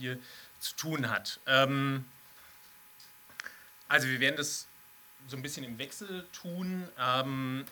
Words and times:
hier 0.00 0.18
zu 0.58 0.74
tun 0.76 1.10
hat. 1.10 1.40
Ähm, 1.46 2.04
also 3.88 4.08
wir 4.08 4.20
werden 4.20 4.36
das 4.36 4.66
so 5.28 5.36
ein 5.36 5.42
bisschen 5.42 5.64
im 5.64 5.78
Wechsel 5.78 6.26
tun 6.32 6.88
ähm, 6.98 7.64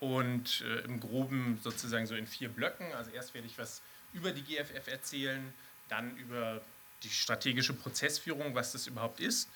und 0.00 0.62
äh, 0.62 0.80
im 0.80 1.00
Groben 1.00 1.58
sozusagen 1.62 2.06
so 2.06 2.14
in 2.14 2.26
vier 2.26 2.48
Blöcken. 2.48 2.92
Also 2.92 3.10
erst 3.10 3.34
werde 3.34 3.46
ich 3.46 3.58
was 3.58 3.82
über 4.12 4.30
die 4.30 4.42
GFF 4.42 4.86
erzählen, 4.86 5.52
dann 5.88 6.16
über 6.16 6.62
die 7.02 7.10
strategische 7.10 7.74
Prozessführung, 7.74 8.54
was 8.54 8.72
das 8.72 8.86
überhaupt 8.86 9.20
ist 9.20 9.48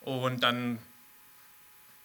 und 0.00 0.42
dann 0.42 0.78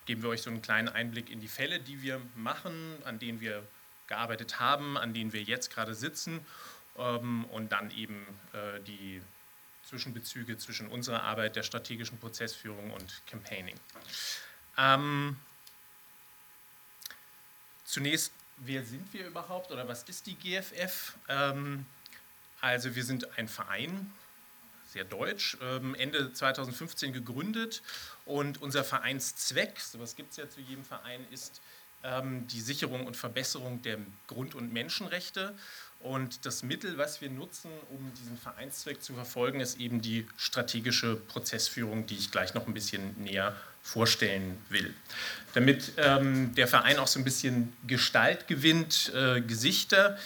geben 0.06 0.24
wir 0.24 0.30
euch 0.30 0.42
so 0.42 0.50
einen 0.50 0.62
kleinen 0.62 0.90
Einblick 0.90 1.30
in 1.30 1.40
die 1.40 1.48
Fälle, 1.48 1.80
die 1.80 2.02
wir 2.02 2.22
machen, 2.36 2.98
an 3.06 3.20
denen 3.20 3.40
wir 3.40 3.64
gearbeitet 4.08 4.60
haben, 4.60 4.98
an 4.98 5.14
denen 5.14 5.32
wir 5.34 5.42
jetzt 5.42 5.72
gerade 5.72 5.96
sitzen 5.96 6.46
und 6.96 7.70
dann 7.70 7.90
eben 7.92 8.26
äh, 8.54 8.80
die 8.82 9.22
Zwischenbezüge 9.84 10.58
zwischen 10.58 10.88
unserer 10.88 11.24
Arbeit, 11.24 11.56
der 11.56 11.64
strategischen 11.64 12.20
Prozessführung 12.20 12.92
und 12.92 13.22
Campaigning. 13.28 13.76
Ähm, 14.78 15.38
zunächst, 17.86 18.32
wer 18.58 18.84
sind 18.84 19.12
wir 19.14 19.28
überhaupt 19.28 19.72
oder 19.72 19.88
was 19.88 20.04
ist 20.04 20.26
die 20.28 20.36
GFF? 20.36 21.16
Ähm, 21.28 21.86
also 22.62 22.96
wir 22.96 23.04
sind 23.04 23.38
ein 23.38 23.48
Verein, 23.48 24.12
sehr 24.88 25.04
deutsch, 25.04 25.58
ähm, 25.62 25.96
Ende 25.96 26.32
2015 26.32 27.14
gegründet 27.14 27.82
und 28.26 28.62
unser 28.62 28.84
Vereinszweck, 28.84 29.80
sowas 29.80 30.16
gibt 30.16 30.32
es 30.32 30.38
ja 30.38 30.50
zu 30.50 30.62
jedem 30.62 30.86
Verein, 30.86 31.26
ist 31.32 31.62
ähm, 32.04 32.48
die 32.48 32.62
Sicherung 32.62 33.06
und 33.08 33.18
Verbesserung 33.18 33.82
der 33.82 33.98
Grund- 34.28 34.56
und 34.56 34.72
Menschenrechte. 34.72 35.56
Und 36.04 36.46
das 36.46 36.64
Mittel, 36.64 36.98
was 36.98 37.22
wir 37.22 37.30
nutzen, 37.30 37.72
um 37.90 38.12
diesen 38.20 38.38
Vereinszweck 38.38 39.02
zu 39.02 39.14
verfolgen, 39.14 39.62
ist 39.62 39.80
eben 39.80 40.02
die 40.02 40.28
strategische 40.36 41.16
Prozessführung, 41.16 42.06
die 42.06 42.16
ich 42.16 42.30
gleich 42.30 42.54
noch 42.54 42.68
ein 42.68 42.74
bisschen 42.74 43.16
näher 43.22 43.56
vorstellen 43.82 44.58
will. 44.68 44.94
Damit 45.54 45.94
ähm, 45.98 46.54
der 46.56 46.68
Verein 46.68 47.00
auch 47.00 47.08
so 47.08 47.20
ein 47.20 47.24
bisschen 47.24 47.72
Gestalt 47.88 48.48
gewinnt, 48.48 49.14
äh, 49.16 49.40
Gesichter, 49.40 50.18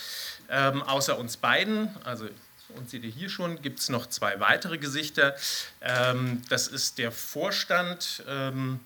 ähm, 0.50 0.82
außer 0.82 1.18
uns 1.18 1.38
beiden, 1.38 1.96
also 2.04 2.28
und 2.70 2.90
seht 2.90 3.04
ihr 3.04 3.12
hier 3.12 3.30
schon, 3.30 3.62
gibt 3.62 3.80
es 3.80 3.90
noch 3.90 4.08
zwei 4.08 4.40
weitere 4.40 4.78
Gesichter. 4.78 5.36
Ähm, 5.82 6.42
das 6.50 6.68
ist 6.68 6.98
der 6.98 7.12
Vorstand, 7.12 8.24
ähm, 8.28 8.80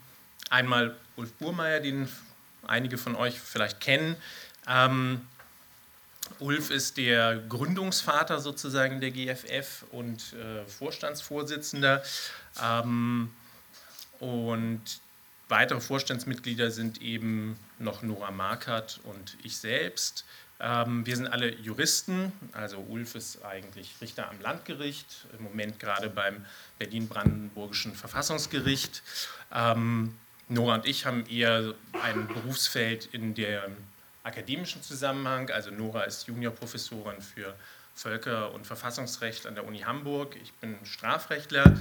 einmal 0.49 0.95
Ulf 1.16 1.31
Burmeier, 1.33 1.79
den 1.79 2.07
einige 2.67 2.97
von 2.97 3.16
euch 3.16 3.39
vielleicht 3.39 3.79
kennen. 3.79 4.16
Ulf 6.39 6.69
ist 6.69 6.97
der 6.97 7.37
Gründungsvater 7.37 8.39
sozusagen 8.39 9.01
der 9.01 9.11
GFF 9.11 9.85
und 9.91 10.33
äh, 10.33 10.65
Vorstandsvorsitzender. 10.65 12.03
Ähm, 12.61 13.31
und 14.19 14.81
weitere 15.49 15.81
Vorstandsmitglieder 15.81 16.71
sind 16.71 17.01
eben 17.01 17.57
noch 17.79 18.01
Nora 18.01 18.31
Markert 18.31 18.99
und 19.03 19.38
ich 19.43 19.57
selbst. 19.57 20.25
Ähm, 20.59 21.05
wir 21.05 21.15
sind 21.15 21.27
alle 21.27 21.55
Juristen, 21.55 22.31
also 22.53 22.77
Ulf 22.77 23.16
ist 23.16 23.43
eigentlich 23.43 23.95
Richter 23.99 24.29
am 24.29 24.39
Landgericht, 24.41 25.25
im 25.38 25.43
Moment 25.43 25.79
gerade 25.79 26.09
beim 26.09 26.45
Berlin-Brandenburgischen 26.77 27.95
Verfassungsgericht. 27.95 29.01
Ähm, 29.51 30.16
Nora 30.49 30.75
und 30.75 30.85
ich 30.85 31.05
haben 31.05 31.25
eher 31.25 31.73
ein 32.03 32.27
Berufsfeld 32.27 33.09
in 33.11 33.33
dem 33.33 33.77
akademischen 34.23 34.81
Zusammenhang. 34.83 35.50
Also 35.50 35.72
Nora 35.72 36.03
ist 36.03 36.27
Juniorprofessorin 36.27 37.22
für 37.22 37.55
Völker- 37.95 38.52
und 38.53 38.66
Verfassungsrecht 38.66 39.45
an 39.45 39.55
der 39.55 39.66
Uni 39.66 39.80
Hamburg. 39.80 40.36
Ich 40.41 40.53
bin 40.53 40.78
Strafrechtler. 40.83 41.80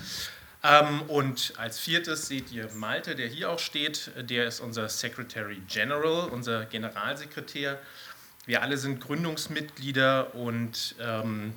Ähm, 0.63 1.03
und 1.03 1.55
als 1.57 1.79
viertes 1.79 2.27
seht 2.27 2.53
ihr 2.53 2.71
Malte, 2.75 3.15
der 3.15 3.29
hier 3.29 3.51
auch 3.51 3.59
steht. 3.59 4.13
Der 4.17 4.47
ist 4.47 4.61
unser 4.61 4.89
Secretary 4.89 5.63
General, 5.69 6.29
unser 6.29 6.67
Generalsekretär. 6.67 7.81
Wir 8.47 8.63
alle 8.63 8.77
sind 8.77 9.01
Gründungsmitglieder 9.01 10.35
und 10.35 10.97
ähm, 11.01 11.55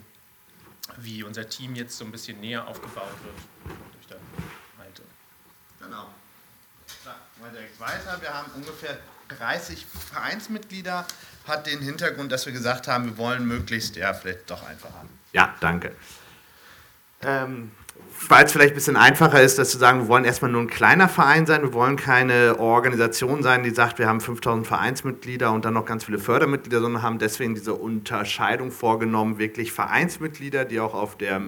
wie 0.97 1.23
unser 1.23 1.49
Team 1.49 1.75
jetzt 1.75 1.97
so 1.97 2.05
ein 2.05 2.11
bisschen 2.11 2.39
näher 2.39 2.67
aufgebaut 2.67 3.13
wird 3.23 3.75
durch 3.93 4.07
den 4.07 4.17
Malte. 4.77 5.01
Genau. 5.79 6.09
Mal 7.41 7.51
direkt 7.51 7.79
weiter. 7.79 8.21
Wir 8.21 8.33
haben 8.33 8.51
ungefähr 8.55 8.99
30 9.37 9.85
Vereinsmitglieder. 10.11 11.05
Hat 11.47 11.67
den 11.67 11.79
Hintergrund, 11.79 12.31
dass 12.31 12.45
wir 12.45 12.53
gesagt 12.53 12.87
haben, 12.87 13.05
wir 13.05 13.17
wollen 13.17 13.45
möglichst, 13.45 13.97
ja, 13.97 14.13
vielleicht 14.13 14.49
doch 14.49 14.65
einfacher. 14.65 15.05
Ja, 15.33 15.53
danke. 15.59 15.91
Ähm, 17.21 17.71
weil 18.29 18.45
es 18.45 18.51
vielleicht 18.51 18.71
ein 18.73 18.75
bisschen 18.75 18.95
einfacher 18.95 19.41
ist, 19.41 19.57
dass 19.57 19.71
zu 19.71 19.77
sagen, 19.77 20.01
wir 20.01 20.07
wollen 20.07 20.23
erstmal 20.23 20.51
nur 20.51 20.61
ein 20.61 20.69
kleiner 20.69 21.09
Verein 21.09 21.45
sein, 21.45 21.61
wir 21.61 21.73
wollen 21.73 21.97
keine 21.97 22.59
Organisation 22.59 23.43
sein, 23.43 23.63
die 23.63 23.71
sagt, 23.71 23.99
wir 23.99 24.07
haben 24.07 24.21
5000 24.21 24.65
Vereinsmitglieder 24.65 25.51
und 25.51 25.65
dann 25.65 25.73
noch 25.73 25.85
ganz 25.85 26.05
viele 26.05 26.19
Fördermitglieder, 26.19 26.79
sondern 26.79 27.01
haben 27.01 27.19
deswegen 27.19 27.55
diese 27.55 27.73
Unterscheidung 27.73 28.71
vorgenommen, 28.71 29.37
wirklich 29.37 29.71
Vereinsmitglieder, 29.71 30.65
die 30.65 30.79
auch 30.79 30.93
auf 30.93 31.17
der 31.17 31.41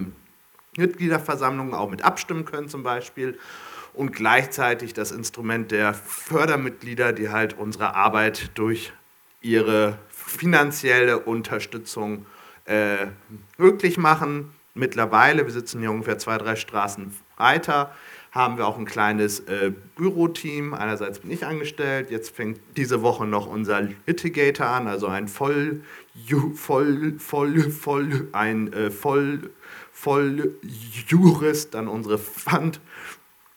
Mitgliederversammlung 0.76 1.74
auch 1.74 1.90
mit 1.90 2.02
abstimmen 2.02 2.44
können 2.44 2.68
zum 2.68 2.82
Beispiel 2.82 3.38
und 3.96 4.12
gleichzeitig 4.12 4.92
das 4.92 5.10
Instrument 5.10 5.72
der 5.72 5.94
Fördermitglieder, 5.94 7.12
die 7.12 7.30
halt 7.30 7.58
unsere 7.58 7.94
Arbeit 7.94 8.50
durch 8.54 8.92
ihre 9.40 9.98
finanzielle 10.10 11.18
Unterstützung 11.20 12.26
äh, 12.66 13.06
möglich 13.56 13.96
machen 13.96 14.52
mittlerweile, 14.74 15.44
wir 15.44 15.52
sitzen 15.52 15.80
hier 15.80 15.90
ungefähr 15.90 16.18
zwei, 16.18 16.36
drei 16.36 16.56
Straßen 16.56 17.14
weiter, 17.38 17.92
haben 18.32 18.58
wir 18.58 18.66
auch 18.66 18.76
ein 18.76 18.84
kleines 18.84 19.40
äh, 19.40 19.72
Büroteam. 19.96 20.74
Einerseits 20.74 21.20
bin 21.20 21.30
ich 21.30 21.46
angestellt, 21.46 22.10
jetzt 22.10 22.36
fängt 22.36 22.60
diese 22.76 23.00
Woche 23.00 23.26
noch 23.26 23.46
unser 23.46 23.80
Litigator 23.80 24.66
an, 24.66 24.88
also 24.88 25.06
ein 25.06 25.26
voll, 25.26 25.80
voll, 26.54 27.14
voll, 27.18 27.70
voll, 27.70 28.28
ein 28.32 28.72
äh, 28.74 28.90
voll, 28.90 29.50
voll 29.90 30.54
Jurist, 31.08 31.72
dann 31.72 31.88
unsere 31.88 32.18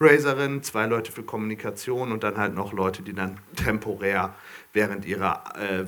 Fundraiserin, 0.01 0.63
zwei 0.63 0.85
Leute 0.85 1.11
für 1.11 1.23
Kommunikation 1.23 2.13
und 2.13 2.23
dann 2.23 2.37
halt 2.37 2.55
noch 2.55 2.71
Leute, 2.71 3.01
die 3.01 3.11
dann 3.11 3.37
temporär 3.57 4.33
während 4.71 5.03
ihrer 5.03 5.43
äh, 5.57 5.85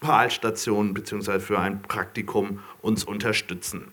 Wahlstation 0.00 0.94
bzw. 0.94 1.40
für 1.40 1.58
ein 1.58 1.82
Praktikum 1.82 2.60
uns 2.80 3.02
unterstützen. 3.02 3.92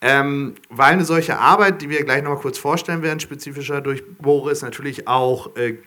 Ähm, 0.00 0.54
weil 0.68 0.92
eine 0.92 1.04
solche 1.04 1.40
Arbeit, 1.40 1.82
die 1.82 1.90
wir 1.90 2.04
gleich 2.04 2.22
noch 2.22 2.34
mal 2.34 2.40
kurz 2.40 2.58
vorstellen 2.58 3.02
werden, 3.02 3.18
spezifischer 3.18 3.80
durch 3.80 4.04
Boris, 4.18 4.62
natürlich 4.62 5.08
auch 5.08 5.56
äh, 5.56 5.78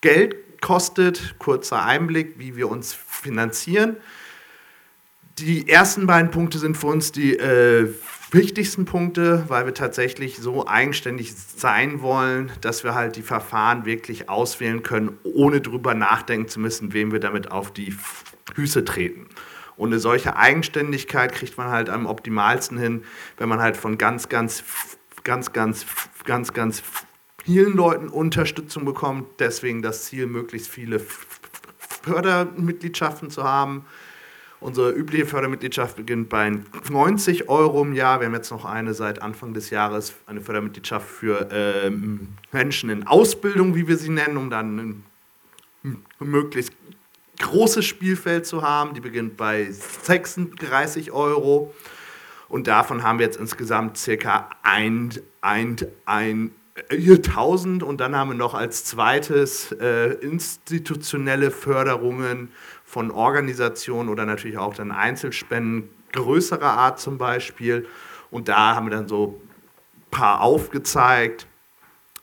Geld 0.00 0.60
kostet. 0.60 1.36
Kurzer 1.38 1.84
Einblick, 1.84 2.40
wie 2.40 2.56
wir 2.56 2.68
uns 2.68 2.92
finanzieren. 2.92 3.98
Die 5.38 5.68
ersten 5.68 6.08
beiden 6.08 6.32
Punkte 6.32 6.58
sind 6.58 6.76
für 6.76 6.88
uns 6.88 7.12
die 7.12 7.36
äh, 7.36 7.94
wichtigsten 8.30 8.84
Punkte, 8.84 9.44
weil 9.48 9.66
wir 9.66 9.74
tatsächlich 9.74 10.38
so 10.38 10.66
eigenständig 10.66 11.34
sein 11.34 12.02
wollen, 12.02 12.52
dass 12.60 12.84
wir 12.84 12.94
halt 12.94 13.16
die 13.16 13.22
Verfahren 13.22 13.84
wirklich 13.84 14.28
auswählen 14.28 14.82
können, 14.82 15.18
ohne 15.22 15.60
drüber 15.60 15.94
nachdenken 15.94 16.48
zu 16.48 16.60
müssen, 16.60 16.92
wem 16.92 17.12
wir 17.12 17.20
damit 17.20 17.50
auf 17.50 17.72
die 17.72 17.96
Füße 18.54 18.84
treten. 18.84 19.26
Und 19.76 19.90
eine 19.90 20.00
solche 20.00 20.36
Eigenständigkeit 20.36 21.32
kriegt 21.32 21.56
man 21.56 21.68
halt 21.68 21.88
am 21.88 22.06
optimalsten 22.06 22.78
hin, 22.78 23.04
wenn 23.36 23.48
man 23.48 23.60
halt 23.60 23.76
von 23.76 23.96
ganz, 23.96 24.28
ganz, 24.28 24.64
ganz, 25.22 25.52
ganz, 25.52 25.86
ganz, 26.24 26.52
ganz 26.52 26.82
vielen 27.44 27.74
Leuten 27.74 28.08
Unterstützung 28.08 28.84
bekommt. 28.84 29.28
Deswegen 29.38 29.80
das 29.80 30.04
Ziel, 30.06 30.26
möglichst 30.26 30.68
viele 30.68 31.00
Fördermitgliedschaften 31.78 33.30
zu 33.30 33.44
haben. 33.44 33.86
Unsere 34.60 34.90
übliche 34.90 35.24
Fördermitgliedschaft 35.24 35.96
beginnt 35.96 36.28
bei 36.28 36.50
90 36.90 37.48
Euro 37.48 37.82
im 37.82 37.92
Jahr. 37.92 38.18
Wir 38.18 38.26
haben 38.26 38.34
jetzt 38.34 38.50
noch 38.50 38.64
eine 38.64 38.92
seit 38.92 39.22
Anfang 39.22 39.54
des 39.54 39.70
Jahres, 39.70 40.14
eine 40.26 40.40
Fördermitgliedschaft 40.40 41.08
für 41.08 41.48
ähm, 41.52 42.30
Menschen 42.50 42.90
in 42.90 43.06
Ausbildung, 43.06 43.76
wie 43.76 43.86
wir 43.86 43.96
sie 43.96 44.08
nennen, 44.08 44.36
um 44.36 44.50
dann 44.50 45.04
ein 45.84 46.02
möglichst 46.18 46.72
großes 47.38 47.84
Spielfeld 47.84 48.46
zu 48.46 48.62
haben. 48.62 48.94
Die 48.94 49.00
beginnt 49.00 49.36
bei 49.36 49.70
36 49.70 51.12
Euro. 51.12 51.72
Und 52.48 52.66
davon 52.66 53.04
haben 53.04 53.20
wir 53.20 53.26
jetzt 53.26 53.38
insgesamt 53.38 53.96
circa 53.96 54.48
1000 54.62 55.22
und 57.82 58.00
dann 58.00 58.16
haben 58.16 58.30
wir 58.30 58.36
noch 58.36 58.54
als 58.54 58.84
zweites 58.84 59.72
äh, 59.72 60.14
institutionelle 60.14 61.50
Förderungen 61.50 62.50
von 62.88 63.10
Organisationen 63.10 64.08
oder 64.08 64.24
natürlich 64.24 64.56
auch 64.56 64.72
dann 64.72 64.90
Einzelspenden 64.90 65.90
größerer 66.12 66.70
Art 66.70 66.98
zum 66.98 67.18
Beispiel. 67.18 67.86
Und 68.30 68.48
da 68.48 68.74
haben 68.74 68.86
wir 68.86 68.90
dann 68.96 69.08
so 69.08 69.42
ein 69.94 70.10
paar 70.10 70.40
aufgezeigt. 70.40 71.46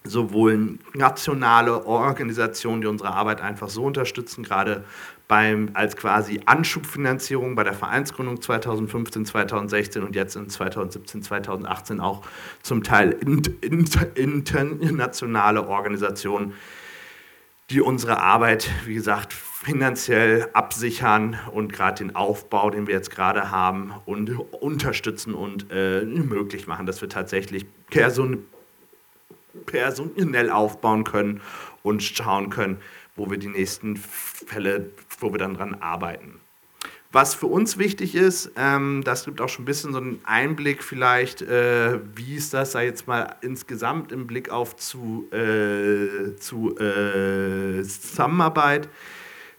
sowohl 0.08 0.78
nationale 0.94 1.86
Organisationen, 1.88 2.82
die 2.82 2.88
unsere 2.88 3.12
Arbeit 3.12 3.42
einfach 3.42 3.70
so 3.70 3.86
unterstützen, 3.86 4.44
gerade 4.44 4.86
beim, 5.28 5.72
als 5.74 5.96
quasi 5.96 6.42
Anschubfinanzierung 6.46 7.56
bei 7.56 7.64
der 7.64 7.74
Vereinsgründung 7.74 8.40
2015, 8.40 9.26
2016 9.26 10.04
und 10.04 10.16
jetzt 10.16 10.36
in 10.36 10.48
2017, 10.48 11.24
2018 11.24 12.00
auch 12.00 12.22
zum 12.62 12.84
Teil 12.84 13.18
internationale 14.16 15.68
Organisationen, 15.68 16.54
die 17.72 17.82
unsere 17.82 18.20
Arbeit, 18.20 18.70
wie 18.86 18.94
gesagt, 18.94 19.34
finanziell 19.66 20.48
absichern 20.54 21.40
und 21.52 21.74
gerade 21.74 22.04
den 22.04 22.16
Aufbau, 22.16 22.70
den 22.70 22.86
wir 22.86 22.94
jetzt 22.94 23.10
gerade 23.10 23.50
haben, 23.50 23.94
und 24.06 24.30
unterstützen 24.54 25.34
und 25.34 25.66
äh, 25.72 26.02
möglich 26.06 26.68
machen, 26.68 26.86
dass 26.86 27.02
wir 27.02 27.10
tatsächlich 27.10 27.66
person 27.90 28.46
personell 29.66 30.52
aufbauen 30.52 31.04
können 31.04 31.42
und 31.82 32.04
schauen 32.04 32.52
können, 32.52 32.78
wo 33.16 33.32
wir 33.32 33.40
die 33.40 33.48
nächsten 33.48 33.98
Fälle, 33.98 34.92
wo 35.20 35.32
wir 35.32 35.40
dann 35.40 35.56
dran 35.56 35.74
arbeiten. 35.74 36.40
Was 37.12 37.34
für 37.34 37.48
uns 37.48 37.80
wichtig 37.80 38.14
ist, 38.14 38.52
ähm, 38.58 39.02
das 39.04 39.26
gibt 39.26 39.42
auch 39.42 39.50
schon 39.50 39.64
ein 39.64 39.66
bisschen 39.66 39.94
so 39.94 40.00
einen 40.00 40.20
Einblick 40.26 40.84
vielleicht, 40.84 41.42
äh, 41.42 42.00
wie 42.14 42.36
ist 42.36 42.54
das, 42.54 42.74
sei 42.74 42.86
jetzt 42.86 43.08
mal 43.08 43.38
insgesamt 43.42 44.12
im 44.12 44.28
Blick 44.28 44.52
auf 44.52 44.76
zu, 44.76 45.28
äh, 45.32 46.36
zu 46.36 46.78
äh, 46.78 47.82
Zusammenarbeit. 47.82 48.90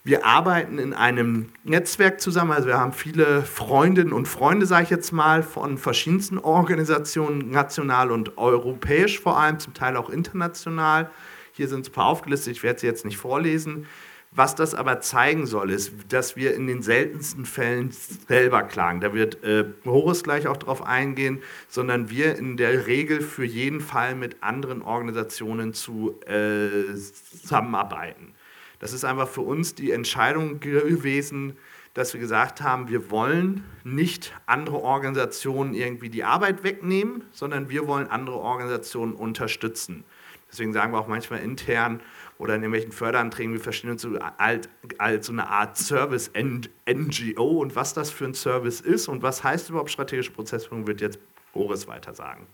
Wir 0.06 0.25
arbeiten 0.25 0.79
in 0.79 0.94
einem 0.94 1.47
Netzwerk 1.64 2.20
zusammen, 2.20 2.53
also 2.53 2.69
wir 2.69 2.79
haben 2.79 2.93
viele 2.93 3.43
Freundinnen 3.43 4.12
und 4.12 4.29
Freunde, 4.29 4.64
sage 4.64 4.85
ich 4.85 4.91
jetzt 4.91 5.11
mal, 5.11 5.43
von 5.43 5.79
verschiedensten 5.79 6.38
Organisationen, 6.38 7.50
national 7.50 8.12
und 8.12 8.38
europäisch 8.38 9.19
vor 9.19 9.37
allem, 9.37 9.58
zum 9.58 9.75
Teil 9.75 9.97
auch 9.97 10.08
international. 10.08 11.11
Hier 11.50 11.67
sind 11.67 11.88
ein 11.88 11.93
paar 11.93 12.06
aufgelistet, 12.06 12.53
ich 12.53 12.62
werde 12.62 12.79
sie 12.79 12.87
jetzt 12.87 13.05
nicht 13.05 13.17
vorlesen. 13.17 13.88
Was 14.31 14.55
das 14.55 14.76
aber 14.76 15.00
zeigen 15.00 15.44
soll, 15.44 15.73
ist, 15.73 15.93
dass 16.08 16.37
wir 16.37 16.55
in 16.55 16.69
den 16.69 16.82
seltensten 16.82 17.44
Fällen 17.44 17.91
selber 17.91 18.62
klagen. 18.62 19.00
Da 19.00 19.12
wird 19.12 19.43
äh, 19.43 19.64
Horus 19.85 20.23
gleich 20.23 20.47
auch 20.47 20.56
darauf 20.56 20.87
eingehen, 20.87 21.43
sondern 21.67 22.11
wir 22.11 22.37
in 22.37 22.56
der 22.56 22.87
Regel 22.87 23.20
für 23.20 23.44
jeden 23.44 23.81
Fall 23.81 24.14
mit 24.14 24.41
anderen 24.44 24.82
Organisationen 24.82 25.75
zu 25.75 26.20
äh, 26.29 26.94
zusammenarbeiten. 26.94 28.36
Das 28.78 28.93
ist 28.93 29.05
einfach 29.05 29.28
für 29.28 29.40
uns 29.40 29.75
die 29.75 29.90
Entscheidung 29.90 30.61
gewesen, 30.61 31.56
dass 31.94 32.12
wir 32.12 32.20
gesagt 32.20 32.61
haben, 32.61 32.88
wir 32.88 33.11
wollen 33.11 33.64
nicht 33.82 34.34
andere 34.44 34.82
Organisationen 34.82 35.73
irgendwie 35.73 36.11
die 36.11 36.25
Arbeit 36.25 36.62
wegnehmen, 36.62 37.25
sondern 37.32 37.70
wir 37.70 37.87
wollen 37.87 38.06
andere 38.08 38.37
Organisationen 38.37 39.14
unterstützen. 39.14 40.05
Deswegen 40.50 40.75
sagen 40.75 40.93
wir 40.93 40.99
auch 40.99 41.08
manchmal 41.08 41.40
intern 41.40 42.00
oder 42.38 42.55
in 42.55 42.62
irgendwelchen 42.62 42.93
Förderanträgen, 42.93 43.55
wir 43.55 43.61
verstehen 43.61 43.90
uns 43.90 44.02
so 44.02 44.19
als, 44.37 44.69
als 44.99 45.26
so 45.26 45.32
eine 45.32 45.49
Art 45.49 45.79
Service-NGO 45.79 47.44
und 47.61 47.75
was 47.75 47.94
das 47.94 48.11
für 48.11 48.26
ein 48.26 48.34
Service 48.34 48.82
ist 48.82 49.08
und 49.08 49.22
was 49.22 49.43
heißt 49.43 49.70
überhaupt 49.70 49.90
strategische 49.90 50.32
Prozessführung, 50.32 50.87
wird 50.87 51.00
jetzt 51.00 51.19
Boris 51.55 51.88
weiter 51.88 52.14
sagen. 52.14 52.46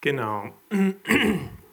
Genau. 0.00 0.54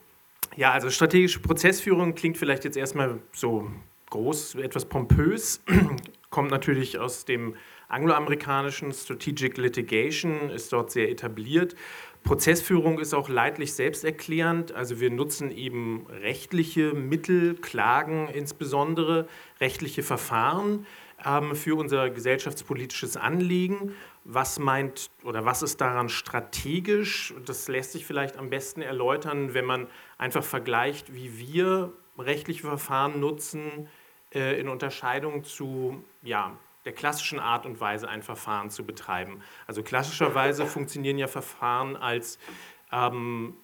Ja, 0.58 0.72
also 0.72 0.90
strategische 0.90 1.40
Prozessführung 1.40 2.16
klingt 2.16 2.38
vielleicht 2.38 2.64
jetzt 2.64 2.78
erstmal 2.78 3.20
so 3.34 3.70
groß, 4.10 4.56
etwas 4.56 4.86
pompös, 4.86 5.62
kommt 6.30 6.50
natürlich 6.50 6.98
aus 6.98 7.26
dem 7.26 7.56
angloamerikanischen 7.88 8.94
Strategic 8.94 9.58
Litigation, 9.58 10.50
ist 10.50 10.72
dort 10.72 10.92
sehr 10.92 11.10
etabliert 11.10 11.76
Prozessführung 12.26 12.98
ist 13.00 13.14
auch 13.14 13.30
leidlich 13.30 13.74
selbsterklärend. 13.74 14.74
Also 14.74 15.00
wir 15.00 15.12
nutzen 15.12 15.52
eben 15.52 16.08
rechtliche 16.10 16.94
Mittel, 16.94 17.54
Klagen 17.54 18.28
insbesondere, 18.34 19.28
rechtliche 19.62 20.02
Verfahren 20.02 20.88
ähm, 21.24 21.56
für 21.56 21.76
unser 21.76 22.10
gesellschaftspolitisches 22.10 23.16
Anliegen. 23.16 23.94
Was 24.28 24.58
meint 24.58 25.12
oder 25.24 25.46
was 25.46 25.62
ist 25.62 25.80
daran 25.82 26.10
strategisch? 26.10 27.34
Das 27.46 27.68
lässt 27.68 27.92
sich 27.92 28.06
vielleicht 28.06 28.38
am 28.38 28.50
besten 28.50 28.82
erläutern, 28.82 29.54
wenn 29.54 29.66
man 29.66 29.88
einfach 30.18 30.44
vergleicht, 30.44 31.14
wie 31.14 31.38
wir 31.38 31.94
rechtliche 32.18 32.62
Verfahren 32.62 33.20
nutzen 33.20 33.88
äh, 34.34 34.60
in 34.60 34.68
Unterscheidung 34.68 35.44
zu 35.44 36.04
ja, 36.24 36.58
der 36.86 36.94
klassischen 36.94 37.40
Art 37.40 37.68
und 37.68 37.80
Weise 37.80 38.10
ein 38.10 38.24
Verfahren 38.24 38.72
zu 38.72 38.84
betreiben. 38.84 39.42
Also 39.68 39.84
klassischerweise 39.84 40.66
funktionieren 40.66 41.20
ja 41.20 41.28
Verfahren 41.28 41.96
als 41.96 42.40
ähm, 42.92 43.56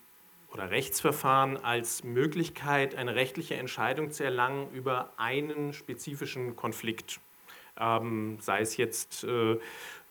oder 0.54 0.70
Rechtsverfahren 0.70 1.58
als 1.58 2.04
Möglichkeit, 2.04 2.96
eine 2.96 3.16
rechtliche 3.16 3.56
Entscheidung 3.56 4.12
zu 4.12 4.24
erlangen 4.24 4.70
über 4.74 5.14
einen 5.18 5.74
spezifischen 5.74 6.56
Konflikt. 6.56 7.20
Ähm, 7.80 8.38
sei 8.42 8.62
es 8.62 8.76
jetzt 8.76 9.24
äh, 9.24 9.58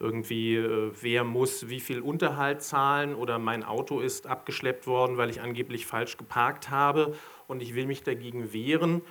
irgendwie, 0.01 0.57
äh, 0.57 0.93
wer 1.01 1.25
muss 1.25 1.69
wie 1.69 1.81
viel 1.81 2.01
Unterhalt 2.01 2.63
zahlen 2.63 3.15
oder 3.15 3.39
mein 3.39 3.63
Auto 3.63 4.01
ist 4.01 4.27
abgeschleppt 4.27 4.87
worden, 4.87 5.17
weil 5.17 5.31
ich 5.31 5.41
angeblich 5.41 5.87
falsch 5.87 6.17
geparkt 6.17 6.71
habe 6.71 7.15
und 7.47 7.63
ich 7.63 7.75
will 7.75 7.87
mich 7.87 8.03
dagegen 8.03 8.53
wehren 8.53 9.03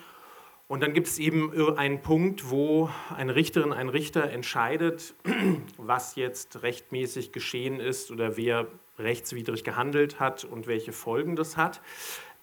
und 0.70 0.84
dann 0.84 0.94
gibt 0.94 1.08
es 1.08 1.18
eben 1.18 1.52
einen 1.78 2.00
Punkt, 2.04 2.52
wo 2.52 2.92
eine 3.18 3.34
Richterin, 3.34 3.74
ein 3.74 3.90
Richter 3.90 4.30
entscheidet, 4.30 5.16
was 5.78 6.16
jetzt 6.16 6.62
rechtmäßig 6.62 7.32
geschehen 7.32 7.80
ist 7.80 8.12
oder 8.12 8.38
wer 8.38 8.68
rechtswidrig 9.00 9.64
gehandelt 9.64 10.20
hat 10.20 10.44
und 10.44 10.68
welche 10.68 10.92
Folgen 10.92 11.36
das 11.36 11.58
hat. 11.58 11.82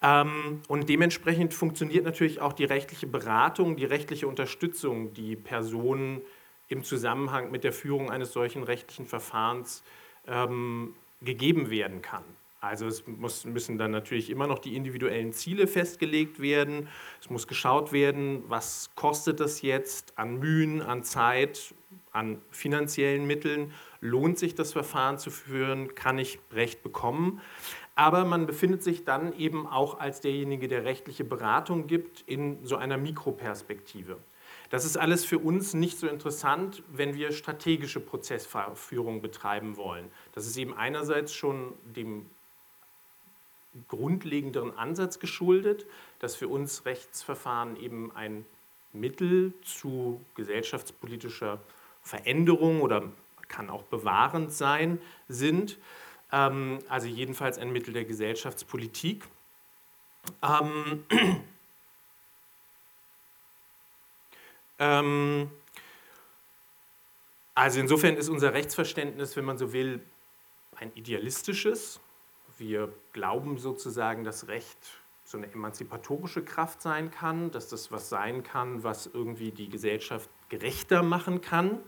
Ähm, 0.03 0.61
und 0.67 0.89
dementsprechend 0.89 1.55
funktioniert 1.55 2.05
natürlich 2.05 2.41
auch 2.41 2.53
die 2.53 2.65
rechtliche 2.65 3.07
Beratung, 3.07 3.77
die 3.77 3.85
rechtliche 3.85 4.27
Unterstützung, 4.27 5.15
die 5.15 5.37
Personen 5.37 6.21
im 6.69 6.83
Zusammenhang 6.85 7.51
mit 7.51 7.65
der 7.65 7.73
Führung 7.73 8.11
eines 8.11 8.33
solchen 8.33 8.63
rechtlichen 8.63 9.07
Verfahrens 9.07 9.83
ähm, 10.27 10.95
gegeben 11.23 11.71
werden 11.71 12.03
kann. 12.03 12.25
Also 12.61 12.87
es 12.87 13.07
muss, 13.07 13.45
müssen 13.45 13.79
dann 13.79 13.91
natürlich 13.91 14.31
immer 14.31 14.47
noch 14.47 14.59
die 14.59 14.75
individuellen 14.75 15.33
Ziele 15.33 15.67
festgelegt 15.67 16.41
werden. 16.41 16.89
Es 17.21 17.31
muss 17.31 17.47
geschaut 17.47 17.93
werden, 17.93 18.43
was 18.49 18.91
kostet 18.97 19.41
das 19.41 19.63
jetzt 19.63 20.19
an 20.19 20.39
Mühen, 20.39 20.83
an 20.83 21.05
Zeit, 21.05 21.75
an 22.13 22.41
finanziellen 22.51 23.27
Mitteln. 23.27 23.73
Lohnt 24.01 24.39
sich 24.39 24.55
das 24.55 24.73
Verfahren 24.73 25.19
zu 25.19 25.31
führen? 25.31 25.95
Kann 25.95 26.19
ich 26.19 26.41
Recht 26.53 26.83
bekommen? 26.83 27.41
Aber 27.95 28.25
man 28.25 28.47
befindet 28.47 28.83
sich 28.83 29.05
dann 29.05 29.33
eben 29.39 29.67
auch 29.67 30.01
als 30.01 30.21
derjenige, 30.21 30.67
der 30.67 30.85
rechtliche 30.85 31.25
Beratung 31.25 31.87
gibt, 31.87 32.25
in 32.27 32.65
so 32.65 32.77
einer 32.77 32.99
Mikroperspektive. 32.99 34.19
Das 34.71 34.85
ist 34.85 34.97
alles 34.97 35.25
für 35.25 35.39
uns 35.39 35.75
nicht 35.75 35.99
so 35.99 36.09
interessant, 36.09 36.83
wenn 36.93 37.15
wir 37.15 37.33
strategische 37.33 38.01
Prozessführung 38.01 39.21
betreiben 39.21 39.77
wollen. 39.77 40.11
Das 40.33 40.47
ist 40.47 40.57
eben 40.57 40.75
einerseits 40.75 41.33
schon 41.33 41.73
dem 41.85 42.27
grundlegenderen 43.89 44.77
Ansatz 44.77 45.19
geschuldet, 45.19 45.87
dass 46.19 46.35
für 46.35 46.49
uns 46.49 46.85
Rechtsverfahren 46.85 47.77
eben 47.77 48.15
ein 48.17 48.45
Mittel 48.93 49.53
zu 49.63 50.25
gesellschaftspolitischer 50.35 51.61
Veränderung 52.03 52.81
oder 52.81 53.13
kann 53.49 53.71
auch 53.71 53.83
bewahrend 53.85 54.53
sein 54.53 55.01
sind. 55.29 55.79
Ähm, 56.33 56.79
also 56.89 57.07
jedenfalls 57.07 57.59
ein 57.59 57.71
Mittel 57.71 57.93
der 57.93 58.05
Gesellschaftspolitik. 58.05 59.25
Ähm, 60.43 61.05
ähm, 61.11 61.41
also 67.55 67.81
insofern 67.81 68.17
ist 68.17 68.29
unser 68.29 68.53
Rechtsverständnis, 68.53 69.37
wenn 69.37 69.45
man 69.45 69.59
so 69.59 69.73
will, 69.73 70.01
ein 70.77 70.93
idealistisches. 70.95 72.01
Wir 72.59 72.93
glauben 73.13 73.59
sozusagen, 73.59 74.25
dass 74.25 74.49
Recht 74.49 74.79
so 75.25 75.39
eine 75.39 75.53
emanzipatorische 75.53 76.45
Kraft 76.45 76.83
sein 76.83 77.11
kann, 77.11 77.51
dass 77.51 77.69
das 77.69 77.91
was 77.91 78.09
sein 78.09 78.43
kann, 78.43 78.85
was 78.85 79.07
irgendwie 79.07 79.51
die 79.51 79.69
Gesellschaft 79.69 80.31
gerechter 80.49 81.03
machen 81.03 81.41
kann. 81.41 81.81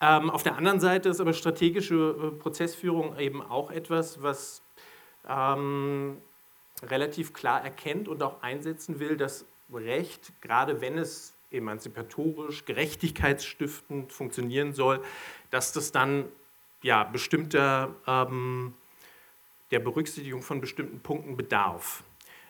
Ähm, 0.00 0.30
auf 0.30 0.42
der 0.42 0.56
anderen 0.56 0.78
Seite 0.78 1.08
ist 1.08 1.20
aber 1.20 1.32
strategische 1.32 1.94
äh, 1.94 2.30
Prozessführung 2.38 3.18
eben 3.18 3.42
auch 3.42 3.70
etwas, 3.70 4.22
was 4.22 4.62
ähm, 5.26 6.18
relativ 6.82 7.32
klar 7.32 7.64
erkennt 7.64 8.06
und 8.06 8.22
auch 8.22 8.42
einsetzen 8.42 9.00
will, 9.00 9.16
dass 9.16 9.44
Recht, 9.72 10.32
gerade 10.40 10.80
wenn 10.80 10.98
es 10.98 11.34
emanzipatorisch, 11.50 12.64
gerechtigkeitsstiftend 12.64 14.12
funktionieren 14.12 14.72
soll, 14.72 15.02
dass 15.50 15.72
das 15.72 15.92
dann 15.92 16.26
ja, 16.82 17.04
bestimmter 17.04 17.94
ähm, 18.06 18.74
der 19.70 19.80
Berücksichtigung 19.80 20.42
von 20.42 20.60
bestimmten 20.60 21.00
Punkten 21.00 21.36
bedarf. 21.36 22.04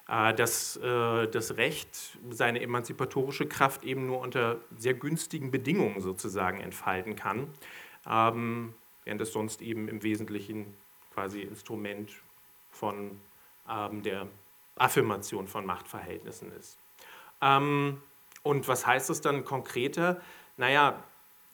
Äh, 0.08 0.32
dass 0.32 0.76
äh, 0.78 1.28
das 1.28 1.58
Recht 1.58 2.18
seine 2.30 2.62
emanzipatorische 2.62 3.46
Kraft 3.46 3.84
eben 3.84 4.06
nur 4.06 4.20
unter 4.20 4.56
sehr 4.78 4.94
günstigen 4.94 5.50
Bedingungen 5.50 6.00
sozusagen 6.00 6.60
entfalten 6.60 7.14
kann, 7.14 7.48
ähm, 8.08 8.72
während 9.04 9.20
es 9.20 9.32
sonst 9.32 9.60
eben 9.60 9.86
im 9.86 10.02
Wesentlichen 10.02 10.74
quasi 11.12 11.42
Instrument 11.42 12.10
von 12.70 13.20
ähm, 13.68 14.02
der 14.02 14.28
Affirmation 14.76 15.46
von 15.46 15.66
Machtverhältnissen 15.66 16.52
ist. 16.52 16.78
Ähm, 17.42 18.00
und 18.42 18.68
was 18.68 18.86
heißt 18.86 19.10
das 19.10 19.20
dann 19.20 19.44
konkreter? 19.44 20.20
Naja, 20.56 21.02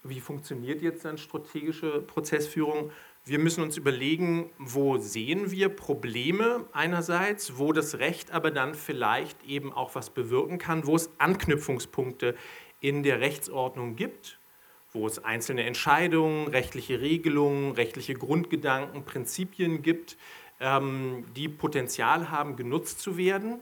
wie 0.02 0.20
funktioniert 0.20 0.82
jetzt 0.82 1.04
dann 1.04 1.18
strategische 1.18 2.00
Prozessführung? 2.02 2.90
Wir 3.24 3.38
müssen 3.38 3.62
uns 3.62 3.78
überlegen, 3.78 4.50
wo 4.58 4.98
sehen 4.98 5.50
wir 5.50 5.70
Probleme 5.70 6.66
einerseits, 6.72 7.56
wo 7.56 7.72
das 7.72 7.98
Recht 7.98 8.32
aber 8.32 8.50
dann 8.50 8.74
vielleicht 8.74 9.42
eben 9.44 9.72
auch 9.72 9.94
was 9.94 10.10
bewirken 10.10 10.58
kann, 10.58 10.86
wo 10.86 10.94
es 10.94 11.10
Anknüpfungspunkte 11.16 12.36
in 12.80 13.02
der 13.02 13.20
Rechtsordnung 13.20 13.96
gibt, 13.96 14.38
wo 14.92 15.06
es 15.06 15.24
einzelne 15.24 15.64
Entscheidungen, 15.64 16.48
rechtliche 16.48 17.00
Regelungen, 17.00 17.72
rechtliche 17.72 18.12
Grundgedanken, 18.12 19.06
Prinzipien 19.06 19.80
gibt, 19.80 20.18
ähm, 20.60 21.24
die 21.34 21.48
Potenzial 21.48 22.30
haben, 22.30 22.56
genutzt 22.56 23.00
zu 23.00 23.16
werden, 23.16 23.60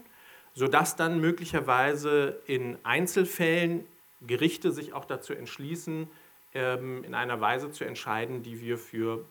sodass 0.55 0.97
dann 0.97 1.21
möglicherweise 1.21 2.41
in 2.47 2.79
Einzelfällen 2.83 3.87
Gerichte 4.27 4.71
sich 4.71 4.93
auch 4.93 5.05
dazu 5.05 5.33
entschließen, 5.33 6.09
ähm, 6.55 7.05
in 7.05 7.15
einer 7.15 7.41
Weise 7.41 7.71
zu 7.71 7.85
entscheiden, 7.85 8.43
die 8.43 8.61
wir 8.61 8.79
für 8.79 9.25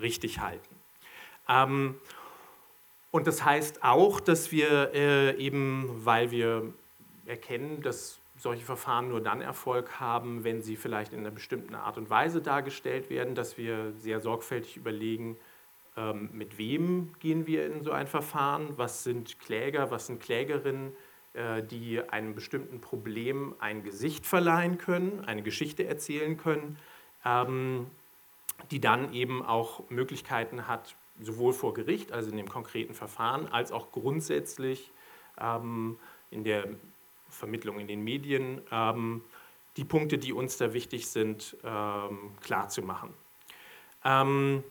richtig 0.00 0.40
halten. 0.40 0.74
Ähm, 1.48 1.96
und 3.10 3.26
das 3.26 3.44
heißt 3.44 3.82
auch, 3.82 4.20
dass 4.20 4.52
wir 4.52 4.94
äh, 4.94 5.36
eben, 5.36 6.04
weil 6.04 6.30
wir 6.30 6.72
erkennen, 7.26 7.82
dass 7.82 8.20
solche 8.38 8.64
Verfahren 8.64 9.08
nur 9.08 9.20
dann 9.20 9.42
Erfolg 9.42 10.00
haben, 10.00 10.44
wenn 10.44 10.62
sie 10.62 10.76
vielleicht 10.76 11.12
in 11.12 11.20
einer 11.20 11.30
bestimmten 11.30 11.74
Art 11.74 11.98
und 11.98 12.08
Weise 12.08 12.40
dargestellt 12.40 13.10
werden, 13.10 13.34
dass 13.34 13.58
wir 13.58 13.92
sehr 13.92 14.20
sorgfältig 14.20 14.76
überlegen, 14.76 15.36
mit 16.32 16.56
wem 16.56 17.12
gehen 17.18 17.46
wir 17.46 17.66
in 17.66 17.82
so 17.82 17.90
ein 17.92 18.06
Verfahren, 18.06 18.68
was 18.76 19.04
sind 19.04 19.38
Kläger, 19.40 19.90
was 19.90 20.06
sind 20.06 20.20
Klägerinnen, 20.20 20.92
äh, 21.34 21.62
die 21.62 22.00
einem 22.08 22.34
bestimmten 22.34 22.80
Problem 22.80 23.54
ein 23.58 23.82
Gesicht 23.82 24.24
verleihen 24.24 24.78
können, 24.78 25.24
eine 25.26 25.42
Geschichte 25.42 25.86
erzählen 25.86 26.36
können. 26.36 26.78
Ähm, 27.24 27.86
die 28.70 28.80
dann 28.80 29.12
eben 29.12 29.44
auch 29.44 29.88
Möglichkeiten 29.90 30.66
hat, 30.66 30.94
sowohl 31.20 31.52
vor 31.52 31.74
Gericht, 31.74 32.12
also 32.12 32.30
in 32.30 32.36
dem 32.36 32.48
konkreten 32.48 32.94
Verfahren, 32.94 33.46
als 33.48 33.72
auch 33.72 33.92
grundsätzlich 33.92 34.90
ähm, 35.38 35.98
in 36.30 36.44
der 36.44 36.66
Vermittlung 37.28 37.78
in 37.78 37.88
den 37.88 38.02
Medien, 38.02 38.60
ähm, 38.70 39.22
die 39.76 39.84
Punkte, 39.84 40.18
die 40.18 40.32
uns 40.32 40.56
da 40.56 40.72
wichtig 40.72 41.08
sind, 41.08 41.56
ähm, 41.64 42.32
klarzumachen. 42.40 43.10
Ähm, 44.04 44.64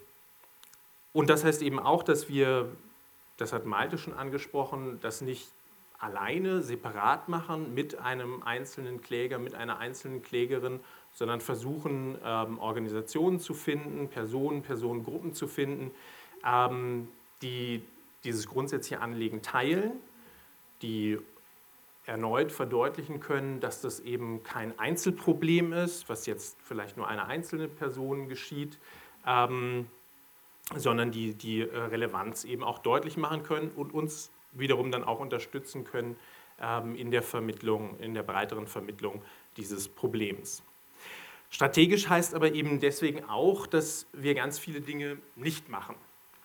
und 1.13 1.29
das 1.29 1.43
heißt 1.43 1.61
eben 1.61 1.79
auch, 1.79 2.03
dass 2.03 2.29
wir, 2.29 2.69
das 3.37 3.53
hat 3.53 3.65
Malte 3.65 3.97
schon 3.97 4.13
angesprochen, 4.13 4.99
das 5.01 5.21
nicht 5.21 5.49
alleine 5.97 6.61
separat 6.61 7.27
machen 7.27 7.73
mit 7.73 7.99
einem 7.99 8.41
einzelnen 8.43 9.01
Kläger, 9.01 9.37
mit 9.37 9.53
einer 9.53 9.79
einzelnen 9.79 10.21
Klägerin, 10.21 10.79
sondern 11.13 11.41
versuchen, 11.41 12.17
ähm, 12.23 12.59
Organisationen 12.59 13.39
zu 13.39 13.53
finden, 13.53 14.07
Personen, 14.07 14.61
Personengruppen 14.61 15.33
zu 15.33 15.47
finden, 15.47 15.91
ähm, 16.45 17.09
die 17.41 17.83
dieses 18.23 18.47
grundsätzliche 18.47 19.01
Anliegen 19.01 19.41
teilen, 19.41 19.91
die 20.81 21.17
erneut 22.05 22.51
verdeutlichen 22.51 23.19
können, 23.19 23.59
dass 23.59 23.81
das 23.81 23.99
eben 23.99 24.43
kein 24.43 24.77
Einzelproblem 24.79 25.73
ist, 25.73 26.09
was 26.09 26.25
jetzt 26.25 26.57
vielleicht 26.63 26.97
nur 26.97 27.07
einer 27.07 27.27
einzelnen 27.27 27.69
Person 27.75 28.29
geschieht, 28.29 28.79
ähm, 29.27 29.87
sondern 30.75 31.11
die 31.11 31.33
die 31.33 31.61
äh, 31.61 31.77
Relevanz 31.77 32.43
eben 32.43 32.63
auch 32.63 32.79
deutlich 32.79 33.17
machen 33.17 33.43
können 33.43 33.71
und 33.71 33.93
uns 33.93 34.31
wiederum 34.51 34.91
dann 34.91 35.03
auch 35.03 35.19
unterstützen 35.19 35.83
können 35.83 36.15
ähm, 36.61 36.95
in 36.95 37.11
der 37.11 37.23
Vermittlung, 37.23 37.97
in 37.99 38.13
der 38.13 38.23
breiteren 38.23 38.67
Vermittlung 38.67 39.21
dieses 39.57 39.87
Problems. 39.87 40.63
Strategisch 41.49 42.09
heißt 42.09 42.35
aber 42.35 42.53
eben 42.53 42.79
deswegen 42.79 43.25
auch, 43.25 43.65
dass 43.65 44.07
wir 44.13 44.35
ganz 44.35 44.59
viele 44.59 44.81
Dinge 44.81 45.17
nicht 45.35 45.69
machen. 45.69 45.95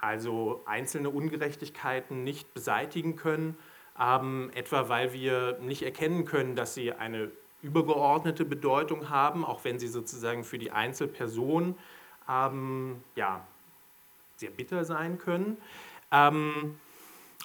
Also 0.00 0.62
einzelne 0.66 1.10
Ungerechtigkeiten 1.10 2.24
nicht 2.24 2.52
beseitigen 2.54 3.16
können, 3.16 3.56
ähm, 3.98 4.50
etwa 4.54 4.88
weil 4.88 5.12
wir 5.12 5.58
nicht 5.60 5.82
erkennen 5.82 6.24
können, 6.24 6.56
dass 6.56 6.74
sie 6.74 6.92
eine 6.92 7.30
übergeordnete 7.62 8.44
Bedeutung 8.44 9.08
haben, 9.08 9.44
auch 9.44 9.64
wenn 9.64 9.78
sie 9.78 9.88
sozusagen 9.88 10.44
für 10.44 10.58
die 10.58 10.70
Einzelperson 10.70 11.76
ähm, 12.28 13.02
ja, 13.16 13.46
sehr 14.36 14.50
bitter 14.50 14.84
sein 14.84 15.18
können. 15.18 15.56
Ähm, 16.10 16.76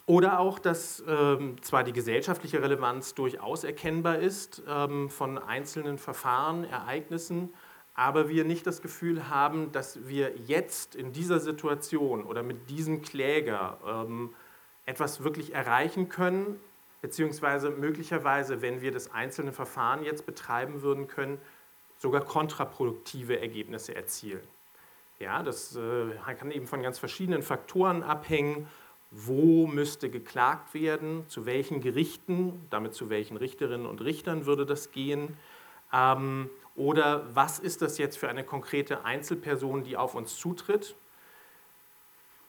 oder 0.06 0.40
auch, 0.40 0.58
dass 0.58 1.04
ähm, 1.08 1.62
zwar 1.62 1.84
die 1.84 1.94
gesellschaftliche 1.94 2.62
Relevanz 2.64 3.14
durchaus 3.14 3.64
erkennbar 3.64 4.18
ist 4.18 4.64
ähm, 4.68 5.10
von 5.10 5.38
einzelnen 5.38 6.00
Verfahren, 6.00 6.64
Ereignissen, 6.64 7.54
aber 7.94 8.30
wir 8.30 8.44
nicht 8.44 8.66
das 8.66 8.82
Gefühl 8.82 9.30
haben, 9.30 9.72
dass 9.72 10.08
wir 10.08 10.36
jetzt 10.38 10.96
in 10.96 11.12
dieser 11.12 11.40
Situation 11.40 12.24
oder 12.24 12.44
mit 12.44 12.70
diesem 12.70 13.02
Kläger 13.02 13.78
ähm, 13.86 14.34
etwas 14.86 15.24
wirklich 15.24 15.54
erreichen 15.54 16.10
können, 16.10 16.60
beziehungsweise 17.02 17.70
möglicherweise, 17.70 18.62
wenn 18.62 18.82
wir 18.82 18.92
das 18.92 19.14
einzelne 19.14 19.52
Verfahren 19.52 20.04
jetzt 20.04 20.26
betreiben 20.26 20.82
würden 20.82 21.08
können, 21.08 21.40
sogar 22.00 22.22
kontraproduktive 22.22 23.40
Ergebnisse 23.40 23.96
erzielen. 23.96 24.42
Ja, 25.20 25.44
das 25.44 25.76
äh, 25.76 26.12
kann 26.38 26.52
eben 26.52 26.66
von 26.66 26.82
ganz 26.82 26.98
verschiedenen 26.98 27.44
Faktoren 27.44 28.04
abhängen 28.04 28.68
wo 29.12 29.66
müsste 29.66 30.10
geklagt 30.10 30.74
werden, 30.74 31.26
zu 31.28 31.46
welchen 31.46 31.82
Gerichten, 31.82 32.66
damit 32.70 32.94
zu 32.94 33.10
welchen 33.10 33.38
Richterinnen 33.38 33.88
und 33.88 34.02
Richtern 34.02 34.46
würde 34.46 34.66
das 34.66 34.92
gehen. 34.92 35.38
Ähm, 35.92 36.50
oder 36.76 37.36
was 37.36 37.60
ist 37.60 37.82
das 37.82 37.98
jetzt 37.98 38.18
für 38.18 38.30
eine 38.30 38.44
konkrete 38.44 39.06
Einzelperson, 39.06 39.84
die 39.84 39.98
auf 39.98 40.14
uns 40.14 40.38
zutritt? 40.38 40.96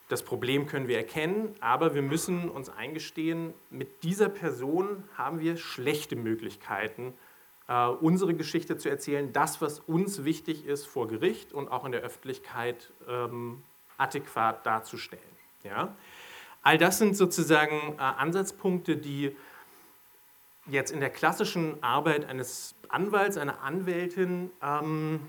Das 0.09 0.23
Problem 0.23 0.67
können 0.67 0.89
wir 0.89 0.99
erkennen, 0.99 1.55
aber 1.61 1.95
wir 1.95 2.03
müssen 2.03 2.51
uns 2.51 2.69
eingestehen, 2.69 3.55
mit 3.71 4.03
dieser 4.03 4.29
Person 4.29 5.05
haben 5.17 5.41
wir 5.41 5.57
schlechte 5.57 6.17
Möglichkeiten, 6.17 7.15
äh, 7.71 7.87
unsere 7.87 8.35
Geschichte 8.35 8.77
zu 8.77 8.91
erzählen, 8.91 9.33
das, 9.33 9.63
was 9.63 9.79
uns 9.79 10.25
wichtig 10.25 10.67
ist 10.67 10.87
vor 10.87 11.07
Gericht 11.07 11.53
und 11.53 11.71
auch 11.71 11.85
in 11.85 11.93
der 11.93 12.01
Öffentlichkeit 12.01 12.93
ähm, 13.09 13.63
adäquat 13.97 14.67
darzustellen. 14.67 15.23
Ja? 15.63 15.95
All 16.63 16.79
das 16.79 16.99
sind 16.99 17.17
sozusagen 17.17 17.95
äh, 17.97 18.01
Ansatzpunkte, 18.01 18.97
die 18.97 19.37
jetzt 20.67 20.91
in 20.91 20.99
der 20.99 21.11
klassischen 21.11 21.81
Arbeit 21.81 22.25
eines 22.25 22.75
Anwalts, 22.89 23.37
einer 23.37 23.63
Anwältin 23.63 24.51
ähm, 24.61 25.21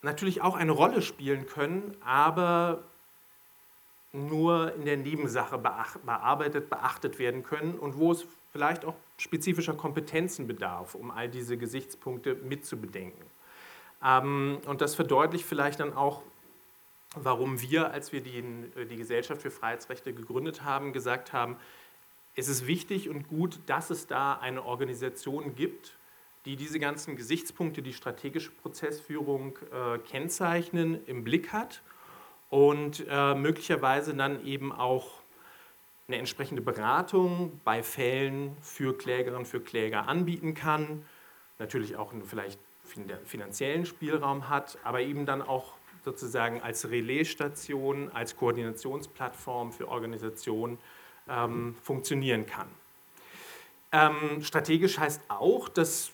natürlich 0.00 0.42
auch 0.42 0.54
eine 0.54 0.72
Rolle 0.72 1.02
spielen 1.02 1.46
können, 1.46 1.96
aber 2.04 2.84
nur 4.12 4.74
in 4.74 4.84
der 4.84 4.96
Nebensache 4.96 5.58
bearbeitet, 5.58 6.70
beachtet 6.70 7.18
werden 7.18 7.42
können 7.42 7.78
und 7.78 7.98
wo 7.98 8.12
es 8.12 8.24
vielleicht 8.52 8.84
auch 8.84 8.94
spezifischer 9.20 9.74
Kompetenzen 9.74 10.46
bedarf, 10.46 10.94
um 10.94 11.10
all 11.10 11.28
diese 11.28 11.56
Gesichtspunkte 11.56 12.34
mitzubedenken. 12.34 13.24
Ähm, 14.04 14.58
und 14.66 14.80
das 14.80 14.94
verdeutlicht 14.94 15.44
vielleicht 15.44 15.80
dann 15.80 15.92
auch 15.92 16.22
warum 17.14 17.60
wir, 17.60 17.92
als 17.92 18.12
wir 18.12 18.20
die, 18.20 18.38
äh, 18.38 18.86
die 18.86 18.96
Gesellschaft 18.96 19.42
für 19.42 19.50
Freiheitsrechte 19.50 20.12
gegründet 20.12 20.64
haben, 20.64 20.92
gesagt 20.92 21.32
haben, 21.32 21.56
es 22.36 22.48
ist 22.48 22.66
wichtig 22.66 23.08
und 23.08 23.28
gut, 23.28 23.58
dass 23.66 23.90
es 23.90 24.06
da 24.06 24.34
eine 24.34 24.64
Organisation 24.64 25.54
gibt, 25.56 25.96
die 26.44 26.56
diese 26.56 26.78
ganzen 26.78 27.16
Gesichtspunkte, 27.16 27.82
die 27.82 27.92
strategische 27.92 28.50
Prozessführung 28.50 29.58
äh, 29.72 29.98
kennzeichnen, 29.98 31.04
im 31.06 31.24
Blick 31.24 31.52
hat 31.52 31.82
und 32.48 33.04
äh, 33.08 33.34
möglicherweise 33.34 34.14
dann 34.14 34.44
eben 34.46 34.72
auch 34.72 35.19
eine 36.10 36.18
entsprechende 36.18 36.60
Beratung 36.60 37.60
bei 37.62 37.84
Fällen 37.84 38.56
für 38.62 38.98
Klägerinnen, 38.98 39.46
für 39.46 39.60
Kläger 39.60 40.08
anbieten 40.08 40.54
kann, 40.54 41.04
natürlich 41.60 41.96
auch 41.96 42.12
einen 42.12 42.24
vielleicht 42.24 42.58
finanziellen 43.24 43.86
Spielraum 43.86 44.48
hat, 44.48 44.76
aber 44.82 45.02
eben 45.02 45.24
dann 45.24 45.40
auch 45.40 45.74
sozusagen 46.04 46.60
als 46.62 46.90
Relaisstation, 46.90 48.10
als 48.10 48.36
Koordinationsplattform 48.36 49.72
für 49.72 49.86
Organisationen 49.86 50.78
ähm, 51.28 51.76
funktionieren 51.80 52.44
kann. 52.46 52.66
Ähm, 53.92 54.42
strategisch 54.42 54.98
heißt 54.98 55.22
auch, 55.28 55.68
dass 55.68 56.10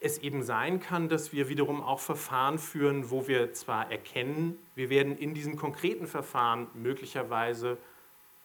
es 0.00 0.18
eben 0.18 0.42
sein 0.42 0.80
kann, 0.80 1.08
dass 1.08 1.32
wir 1.32 1.48
wiederum 1.48 1.80
auch 1.80 2.00
Verfahren 2.00 2.58
führen, 2.58 3.10
wo 3.10 3.28
wir 3.28 3.52
zwar 3.52 3.90
erkennen, 3.92 4.58
wir 4.74 4.90
werden 4.90 5.16
in 5.16 5.34
diesen 5.34 5.56
konkreten 5.56 6.08
Verfahren 6.08 6.66
möglicherweise 6.74 7.78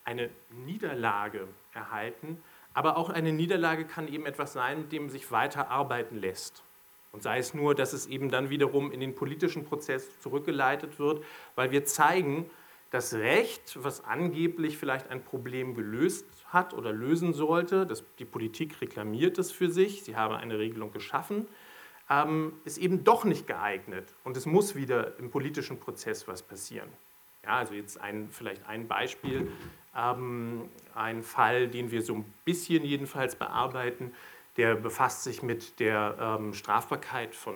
eine 0.03 0.29
Niederlage 0.49 1.47
erhalten, 1.73 2.41
aber 2.73 2.97
auch 2.97 3.09
eine 3.09 3.31
Niederlage 3.31 3.85
kann 3.85 4.07
eben 4.07 4.25
etwas 4.25 4.53
sein, 4.53 4.89
dem 4.89 5.09
sich 5.09 5.31
weiter 5.31 5.69
arbeiten 5.69 6.17
lässt. 6.17 6.63
Und 7.11 7.21
sei 7.21 7.37
es 7.37 7.53
nur, 7.53 7.75
dass 7.75 7.93
es 7.93 8.07
eben 8.07 8.29
dann 8.29 8.49
wiederum 8.49 8.91
in 8.91 8.99
den 8.99 9.13
politischen 9.13 9.65
Prozess 9.65 10.19
zurückgeleitet 10.19 10.97
wird, 10.97 11.23
weil 11.55 11.71
wir 11.71 11.85
zeigen, 11.85 12.49
das 12.89 13.13
Recht, 13.15 13.83
was 13.83 14.03
angeblich 14.03 14.77
vielleicht 14.77 15.09
ein 15.09 15.23
Problem 15.23 15.73
gelöst 15.73 16.25
hat 16.49 16.75
oder 16.75 16.91
lösen 16.91 17.33
sollte, 17.33 17.87
das, 17.87 18.03
die 18.19 18.25
Politik 18.25 18.81
reklamiert 18.81 19.39
es 19.39 19.51
für 19.51 19.71
sich, 19.71 20.03
sie 20.03 20.15
habe 20.15 20.37
eine 20.37 20.59
Regelung 20.59 20.91
geschaffen, 20.91 21.47
ähm, 22.07 22.53
ist 22.65 22.77
eben 22.77 23.03
doch 23.03 23.23
nicht 23.25 23.47
geeignet 23.47 24.13
und 24.23 24.37
es 24.37 24.45
muss 24.45 24.75
wieder 24.75 25.17
im 25.17 25.31
politischen 25.31 25.79
Prozess 25.79 26.27
was 26.27 26.43
passieren. 26.43 26.89
Ja, 27.43 27.57
also 27.57 27.73
jetzt 27.73 27.99
ein, 27.99 28.29
vielleicht 28.29 28.67
ein 28.67 28.87
Beispiel, 28.87 29.51
ähm, 29.95 30.69
ein 30.95 31.23
Fall, 31.23 31.67
den 31.67 31.91
wir 31.91 32.01
so 32.01 32.15
ein 32.15 32.33
bisschen 32.45 32.83
jedenfalls 32.83 33.35
bearbeiten, 33.35 34.13
der 34.57 34.75
befasst 34.75 35.23
sich 35.23 35.41
mit 35.41 35.79
der 35.79 36.15
ähm, 36.19 36.53
Strafbarkeit 36.53 37.35
von 37.35 37.55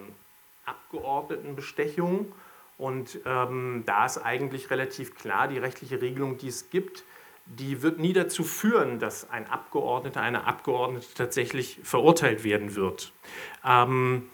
Abgeordnetenbestechung. 0.65 2.31
Und 2.77 3.19
ähm, 3.25 3.83
da 3.85 4.05
ist 4.05 4.19
eigentlich 4.19 4.69
relativ 4.69 5.15
klar, 5.15 5.47
die 5.47 5.57
rechtliche 5.57 6.01
Regelung, 6.01 6.37
die 6.37 6.47
es 6.47 6.69
gibt, 6.69 7.03
die 7.45 7.81
wird 7.81 7.97
nie 7.97 8.13
dazu 8.13 8.43
führen, 8.43 8.99
dass 8.99 9.29
ein 9.29 9.49
Abgeordneter, 9.49 10.21
eine 10.21 10.45
Abgeordnete 10.45 11.07
tatsächlich 11.15 11.79
verurteilt 11.81 12.43
werden 12.43 12.75
wird. 12.75 13.13
Ähm, 13.65 14.29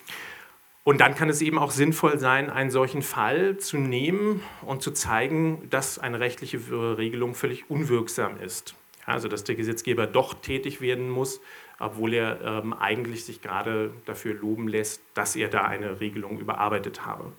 und 0.84 1.00
dann 1.00 1.16
kann 1.16 1.30
es 1.30 1.42
eben 1.42 1.58
auch 1.58 1.72
sinnvoll 1.72 2.20
sein, 2.20 2.50
einen 2.50 2.70
solchen 2.70 3.02
Fall 3.02 3.58
zu 3.58 3.78
nehmen 3.78 4.42
und 4.64 4.82
zu 4.82 4.92
zeigen, 4.92 5.68
dass 5.70 5.98
eine 5.98 6.20
rechtliche 6.20 6.60
Regelung 6.98 7.36
völlig 7.36 7.70
unwirksam 7.70 8.38
ist. 8.38 8.76
Also 9.06 9.28
dass 9.28 9.44
der 9.44 9.56
Gesetzgeber 9.56 10.08
doch 10.08 10.34
tätig 10.34 10.82
werden 10.82 11.10
muss, 11.10 11.42
obwohl 11.80 12.14
er 12.14 12.42
ähm, 12.42 12.74
eigentlich 12.74 13.26
sich 13.26 13.42
gerade 13.42 13.94
dafür 14.06 14.34
loben 14.34 14.68
lässt, 14.68 15.02
dass 15.14 15.36
er 15.36 15.50
da 15.50 15.64
eine 15.64 16.00
Regelung 16.00 16.40
überarbeitet 16.40 17.06
habe. 17.06 17.32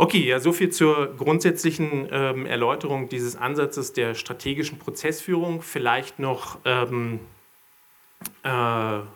Okay, 0.00 0.24
ja, 0.24 0.38
soviel 0.38 0.70
zur 0.70 1.16
grundsätzlichen 1.16 2.08
ähm, 2.10 2.46
Erläuterung 2.46 3.08
dieses 3.08 3.34
Ansatzes 3.34 3.92
der 3.92 4.14
strategischen 4.14 4.78
Prozessführung. 4.78 5.60
Vielleicht 5.60 6.18
noch, 6.18 6.58
ähm, 6.64 7.20
äh, 8.42 8.48
also 8.48 9.06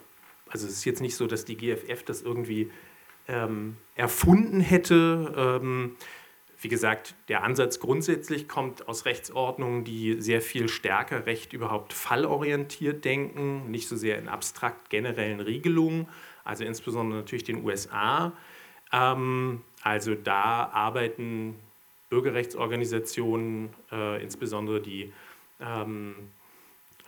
es 0.50 0.64
ist 0.64 0.84
jetzt 0.84 1.00
nicht 1.00 1.14
so, 1.14 1.26
dass 1.26 1.44
die 1.44 1.56
GFF 1.56 2.02
das 2.04 2.22
irgendwie 2.22 2.70
ähm, 3.28 3.76
erfunden 3.94 4.60
hätte. 4.60 5.60
Ähm, 5.62 5.96
wie 6.60 6.68
gesagt, 6.68 7.16
der 7.28 7.42
Ansatz 7.42 7.80
grundsätzlich 7.80 8.46
kommt 8.48 8.86
aus 8.88 9.04
Rechtsordnungen, 9.04 9.82
die 9.84 10.20
sehr 10.20 10.40
viel 10.40 10.68
stärker 10.68 11.26
Recht 11.26 11.52
überhaupt 11.52 11.92
fallorientiert 11.92 13.04
denken, 13.04 13.68
nicht 13.70 13.88
so 13.88 13.96
sehr 13.96 14.18
in 14.18 14.28
abstrakt 14.28 14.88
generellen 14.88 15.40
Regelungen, 15.40 16.08
also 16.44 16.64
insbesondere 16.64 17.20
natürlich 17.20 17.44
den 17.44 17.64
USA. 17.64 18.32
Ähm, 18.92 19.62
also 19.82 20.14
da 20.14 20.70
arbeiten 20.72 21.56
Bürgerrechtsorganisationen, 22.10 23.70
äh, 23.90 24.22
insbesondere 24.22 24.80
die 24.80 25.12
ähm, 25.60 26.14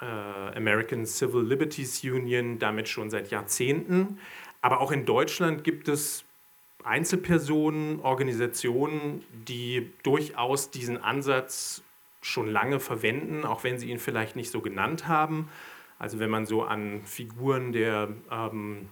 äh, 0.01 0.57
American 0.57 1.07
Civil 1.07 1.43
Liberties 1.43 2.03
Union, 2.03 2.59
damit 2.59 2.89
schon 2.89 3.11
seit 3.11 3.31
Jahrzehnten. 3.31 4.19
Aber 4.65 4.81
auch 4.81 4.93
in 4.93 5.05
Deutschland 5.05 5.63
gibt 5.63 5.89
es 5.89 6.25
Einzelpersonen, 6.85 8.01
Organisationen, 8.01 9.23
die 9.47 9.93
durchaus 10.05 10.71
diesen 10.71 10.97
Ansatz 10.97 11.83
schon 12.23 12.49
lange 12.49 12.81
verwenden, 12.81 13.45
auch 13.45 13.63
wenn 13.63 13.79
sie 13.79 13.91
ihn 13.91 13.99
vielleicht 13.99 14.37
nicht 14.37 14.51
so 14.51 14.63
genannt 14.63 15.07
haben. 15.07 15.51
Also 15.99 16.19
wenn 16.19 16.31
man 16.31 16.47
so 16.47 16.63
an 16.63 17.03
Figuren 17.05 17.73
der 17.73 18.09
ähm, 18.31 18.89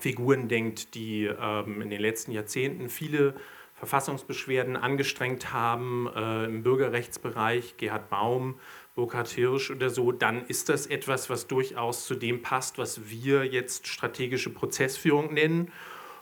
Figuren 0.00 0.48
denkt, 0.48 0.94
die 0.94 1.26
ähm, 1.26 1.82
in 1.82 1.90
den 1.90 2.00
letzten 2.00 2.32
Jahrzehnten 2.32 2.88
viele 2.88 3.34
Verfassungsbeschwerden 3.74 4.78
angestrengt 4.78 5.52
haben 5.52 6.08
äh, 6.16 6.46
im 6.46 6.62
Bürgerrechtsbereich, 6.62 7.76
Gerhard 7.76 8.08
Baum, 8.08 8.58
Burkhard 8.96 9.28
Hirsch 9.28 9.70
oder 9.70 9.90
so, 9.90 10.10
dann 10.10 10.46
ist 10.46 10.70
das 10.70 10.86
etwas, 10.86 11.28
was 11.30 11.46
durchaus 11.46 12.06
zu 12.06 12.14
dem 12.14 12.42
passt, 12.42 12.78
was 12.78 13.08
wir 13.10 13.44
jetzt 13.44 13.86
strategische 13.86 14.50
Prozessführung 14.50 15.34
nennen. 15.34 15.70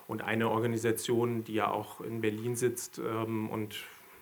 Und 0.06 0.22
eine 0.22 0.50
Organisation, 0.50 1.44
die 1.44 1.54
ja 1.54 1.70
auch 1.70 2.02
in 2.02 2.20
Berlin 2.20 2.56
sitzt 2.56 2.98
ähm, 2.98 3.48
und 3.48 3.76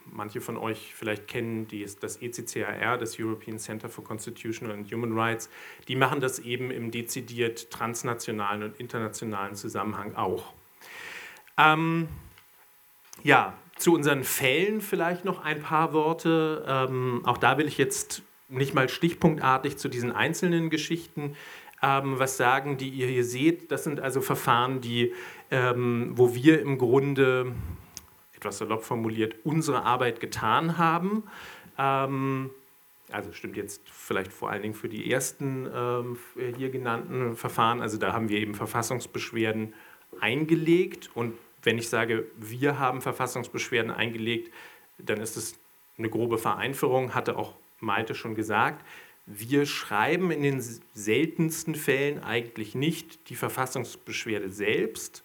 manche 0.05 0.41
von 0.41 0.57
euch 0.57 0.95
vielleicht 0.95 1.27
kennen, 1.27 1.67
die 1.67 1.83
ist 1.83 2.03
das 2.03 2.21
ECCAR, 2.21 2.99
das 2.99 3.19
European 3.19 3.59
Center 3.59 3.89
for 3.89 4.05
Constitutional 4.05 4.75
and 4.75 4.93
Human 4.93 5.19
Rights, 5.19 5.49
die 5.89 5.97
machen 5.97 6.21
das 6.21 6.39
eben 6.39 6.71
im 6.71 6.91
dezidiert 6.91 7.71
transnationalen 7.71 8.63
und 8.63 8.79
internationalen 8.79 9.55
Zusammenhang 9.55 10.15
auch. 10.15 10.53
Ähm, 11.57 12.09
ja, 13.23 13.57
zu 13.77 13.95
unseren 13.95 14.25
Fällen 14.25 14.81
vielleicht 14.81 15.25
noch 15.25 15.43
ein 15.43 15.63
paar 15.63 15.93
Worte. 15.93 16.65
Ähm, 16.69 17.23
auch 17.25 17.39
da 17.39 17.59
will 17.59 17.67
ich 17.67 17.79
jetzt 17.79 18.23
nicht 18.53 18.75
mal 18.75 18.89
stichpunktartig 18.89 19.77
zu 19.77 19.89
diesen 19.89 20.13
einzelnen 20.13 20.71
Geschichten 20.71 21.35
ähm, 21.83 22.19
was 22.19 22.37
sagen, 22.37 22.77
die 22.77 22.89
ihr 22.89 23.09
hier 23.09 23.25
seht. 23.25 23.73
Das 23.73 23.85
sind 23.85 24.01
also 24.01 24.21
Verfahren, 24.21 24.81
die, 24.81 25.13
ähm, 25.51 26.13
wo 26.15 26.35
wir 26.35 26.61
im 26.61 26.79
Grunde, 26.79 27.53
etwas 28.37 28.59
salopp 28.59 28.85
formuliert, 28.85 29.35
unsere 29.45 29.83
Arbeit 29.83 30.21
getan 30.21 30.79
haben. 30.79 31.25
Ähm, 31.77 32.51
also 33.11 33.33
stimmt 33.33 33.57
jetzt 33.57 33.83
vielleicht 33.91 34.33
vor 34.33 34.51
allen 34.51 34.63
Dingen 34.63 34.75
für 34.75 34.89
die 34.89 35.11
ersten 35.11 35.69
ähm, 35.75 36.19
hier 36.57 36.71
genannten 36.71 37.37
Verfahren. 37.37 37.83
Also 37.83 37.99
da 37.99 38.13
haben 38.13 38.29
wir 38.29 38.39
eben 38.39 38.55
Verfassungsbeschwerden 38.55 39.75
eingelegt. 40.21 41.11
Und 41.15 41.35
wenn 41.63 41.79
ich 41.79 41.89
sage, 41.89 42.27
wir 42.37 42.79
haben 42.79 43.03
Verfassungsbeschwerden 43.03 43.91
eingelegt, 43.91 44.53
dann 44.99 45.21
ist 45.21 45.37
es 45.37 45.59
eine 45.99 46.09
grobe 46.09 46.39
Vereinfachung, 46.39 47.15
hatte 47.15 47.37
auch 47.37 47.55
Malte 47.83 48.15
schon 48.15 48.35
gesagt, 48.35 48.85
wir 49.27 49.67
schreiben 49.67 50.31
in 50.31 50.43
den 50.43 50.65
seltensten 50.95 51.75
Fällen 51.75 52.23
eigentlich 52.23 52.75
nicht 52.75 53.29
die 53.29 53.37
Verfassungsbeschwerde 53.37 54.51
selbst, 54.51 55.25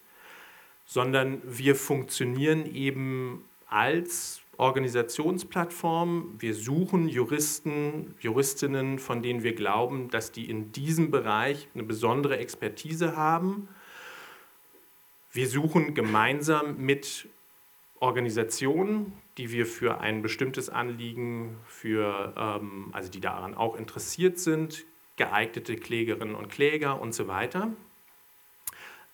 sondern 0.84 1.42
wir 1.44 1.74
funktionieren 1.74 2.64
eben 2.72 3.44
als 3.66 4.40
Organisationsplattform. 4.56 6.34
Wir 6.38 6.54
suchen 6.54 7.08
Juristen, 7.08 8.14
Juristinnen, 8.20 8.98
von 8.98 9.22
denen 9.22 9.42
wir 9.42 9.54
glauben, 9.54 10.10
dass 10.10 10.32
die 10.32 10.48
in 10.48 10.72
diesem 10.72 11.10
Bereich 11.10 11.68
eine 11.74 11.84
besondere 11.84 12.38
Expertise 12.38 13.16
haben. 13.16 13.68
Wir 15.32 15.48
suchen 15.48 15.94
gemeinsam 15.94 16.76
mit 16.78 17.28
Organisationen, 18.00 19.12
die 19.38 19.52
wir 19.52 19.66
für 19.66 20.00
ein 20.00 20.20
bestimmtes 20.20 20.68
Anliegen, 20.68 21.56
für, 21.66 22.34
ähm, 22.36 22.88
also 22.92 23.10
die 23.10 23.20
daran 23.20 23.54
auch 23.54 23.76
interessiert 23.76 24.38
sind, 24.38 24.84
geeignete 25.16 25.76
Klägerinnen 25.76 26.34
und 26.34 26.48
Kläger 26.48 27.00
und 27.00 27.14
so 27.14 27.28
weiter. 27.28 27.70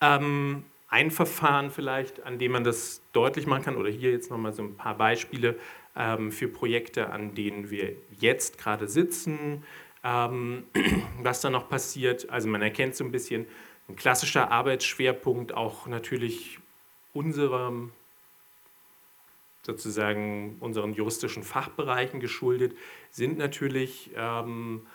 Ähm, 0.01 0.65
ein 0.89 1.11
Verfahren 1.11 1.71
vielleicht, 1.71 2.23
an 2.25 2.39
dem 2.39 2.53
man 2.53 2.65
das 2.65 3.03
deutlich 3.13 3.47
machen 3.47 3.65
kann, 3.65 3.77
oder 3.77 3.91
hier 3.91 4.13
jetzt 4.13 4.31
nochmal 4.31 4.53
so 4.53 4.63
ein 4.63 4.77
paar 4.77 4.97
Beispiele 4.97 5.59
ähm, 5.97 6.33
für 6.33 6.49
Projekte, 6.49 7.11
an 7.11 7.35
denen 7.35 7.71
wir 7.71 7.95
jetzt 8.19 8.59
gerade 8.59 8.89
sitzen, 8.89 9.63
ähm, 10.03 10.65
was 11.23 11.41
da 11.41 11.51
noch 11.51 11.69
passiert. 11.69 12.31
Also 12.31 12.49
man 12.49 12.63
erkennt 12.63 12.97
so 12.97 13.05
ein 13.05 13.13
bisschen 13.13 13.47
ein 13.89 13.97
klassischer 13.97 14.51
Arbeitsschwerpunkt, 14.51 15.53
auch 15.53 15.87
natürlich 15.87 16.59
unserem 17.13 17.93
sozusagen 19.65 20.57
unseren 20.61 20.93
juristischen 20.93 21.43
Fachbereichen 21.43 22.21
geschuldet, 22.21 22.77
sind 23.11 23.39
natürlich 23.39 24.11
ähm, 24.17 24.87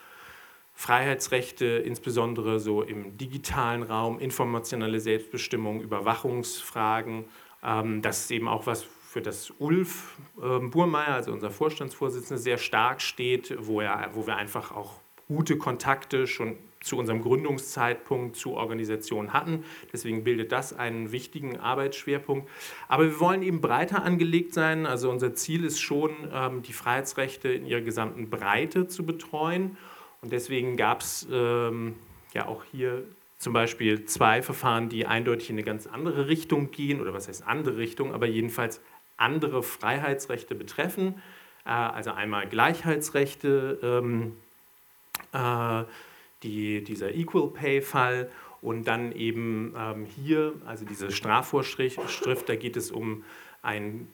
Freiheitsrechte, 0.73 1.65
insbesondere 1.65 2.59
so 2.59 2.83
im 2.83 3.17
digitalen 3.17 3.83
Raum, 3.83 4.19
informationelle 4.19 4.99
Selbstbestimmung, 4.99 5.81
Überwachungsfragen. 5.81 7.25
Ähm, 7.63 8.01
das 8.01 8.21
ist 8.21 8.31
eben 8.31 8.47
auch 8.47 8.65
was, 8.65 8.83
für 9.09 9.21
das 9.21 9.51
Ulf 9.57 10.17
äh, 10.37 10.59
Burmeier, 10.59 11.15
also 11.15 11.31
unser 11.31 11.49
Vorstandsvorsitzender, 11.49 12.37
sehr 12.37 12.59
stark 12.59 13.01
steht, 13.01 13.55
wo, 13.59 13.81
er, 13.81 14.11
wo 14.13 14.27
wir 14.27 14.35
einfach 14.35 14.71
auch 14.71 15.01
gute 15.27 15.57
Kontakte 15.57 16.27
schon 16.27 16.57
zu 16.81 16.97
unserem 16.97 17.21
Gründungszeitpunkt 17.21 18.35
zu 18.35 18.53
Organisationen 18.53 19.33
hatten. 19.33 19.63
Deswegen 19.91 20.23
bildet 20.23 20.51
das 20.51 20.73
einen 20.73 21.11
wichtigen 21.11 21.57
Arbeitsschwerpunkt. 21.57 22.49
Aber 22.87 23.03
wir 23.05 23.19
wollen 23.19 23.41
eben 23.41 23.61
breiter 23.61 24.03
angelegt 24.03 24.53
sein. 24.53 24.85
Also 24.85 25.09
unser 25.09 25.33
Ziel 25.33 25.65
ist 25.65 25.79
schon, 25.79 26.11
ähm, 26.33 26.61
die 26.61 26.73
Freiheitsrechte 26.73 27.49
in 27.49 27.65
ihrer 27.65 27.81
gesamten 27.81 28.29
Breite 28.29 28.87
zu 28.87 29.05
betreuen. 29.05 29.77
Und 30.21 30.31
deswegen 30.31 30.77
gab 30.77 31.01
es 31.01 31.27
ähm, 31.31 31.95
ja 32.33 32.47
auch 32.47 32.63
hier 32.71 33.03
zum 33.37 33.53
Beispiel 33.53 34.05
zwei 34.05 34.41
Verfahren, 34.41 34.89
die 34.89 35.05
eindeutig 35.05 35.49
in 35.49 35.55
eine 35.55 35.63
ganz 35.63 35.87
andere 35.87 36.27
Richtung 36.27 36.71
gehen, 36.71 36.99
oder 36.99 37.13
was 37.13 37.27
heißt 37.27 37.47
andere 37.47 37.77
Richtung, 37.77 38.13
aber 38.13 38.27
jedenfalls 38.27 38.81
andere 39.15 39.63
Freiheitsrechte 39.63 40.55
betreffen. 40.55 41.21
Äh, 41.65 41.69
also 41.69 42.11
einmal 42.11 42.47
Gleichheitsrechte, 42.47 43.79
ähm, 43.81 44.35
äh, 45.33 45.83
die, 46.43 46.83
dieser 46.83 47.13
Equal 47.13 47.49
Pay-Fall 47.49 48.29
und 48.61 48.87
dann 48.87 49.11
eben 49.11 49.73
ähm, 49.77 50.05
hier, 50.05 50.53
also 50.65 50.85
diese 50.85 51.11
Strafvorschrift, 51.11 52.49
da 52.49 52.55
geht 52.55 52.77
es 52.77 52.91
um 52.91 53.23
ein 53.61 54.07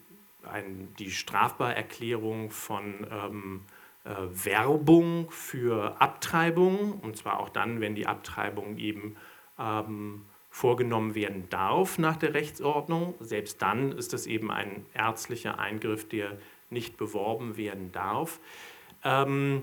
ein, 0.46 0.88
die 0.98 1.10
Strafbarerklärung 1.10 2.50
von 2.50 3.06
ähm, 3.10 3.62
äh, 4.04 4.10
Werbung 4.30 5.30
für 5.30 6.00
Abtreibung, 6.00 7.00
und 7.00 7.16
zwar 7.16 7.40
auch 7.40 7.48
dann, 7.48 7.80
wenn 7.80 7.94
die 7.94 8.06
Abtreibung 8.06 8.78
eben 8.78 9.16
ähm, 9.58 10.24
vorgenommen 10.50 11.14
werden 11.14 11.48
darf 11.50 11.98
nach 11.98 12.16
der 12.16 12.34
Rechtsordnung. 12.34 13.14
Selbst 13.20 13.60
dann 13.60 13.92
ist 13.92 14.12
das 14.12 14.26
eben 14.26 14.50
ein 14.50 14.86
ärztlicher 14.94 15.58
Eingriff, 15.58 16.08
der 16.08 16.38
nicht 16.70 16.96
beworben 16.96 17.56
werden 17.56 17.92
darf. 17.92 18.40
Ähm, 19.04 19.62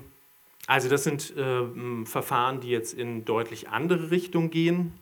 also 0.66 0.88
das 0.88 1.04
sind 1.04 1.36
äh, 1.36 2.04
Verfahren, 2.04 2.60
die 2.60 2.70
jetzt 2.70 2.94
in 2.94 3.24
deutlich 3.24 3.68
andere 3.68 4.10
Richtung 4.10 4.50
gehen. 4.50 4.92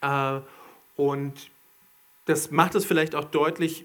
Äh, 0.00 0.40
und 0.96 1.50
das 2.24 2.50
macht 2.50 2.74
es 2.74 2.84
vielleicht 2.84 3.14
auch 3.14 3.24
deutlich, 3.24 3.84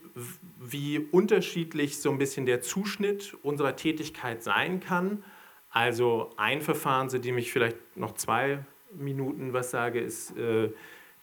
wie 0.59 0.99
unterschiedlich 0.99 1.99
so 1.99 2.09
ein 2.09 2.17
bisschen 2.17 2.45
der 2.45 2.61
Zuschnitt 2.61 3.35
unserer 3.43 3.75
Tätigkeit 3.75 4.43
sein 4.43 4.79
kann. 4.79 5.23
Also 5.69 6.31
ein 6.37 6.61
Verfahren, 6.61 7.09
zu 7.09 7.19
dem 7.19 7.37
ich 7.37 7.51
vielleicht 7.51 7.77
noch 7.95 8.15
zwei 8.15 8.65
Minuten 8.93 9.53
was 9.53 9.71
sage, 9.71 9.99
ist 9.99 10.37
äh, 10.37 10.69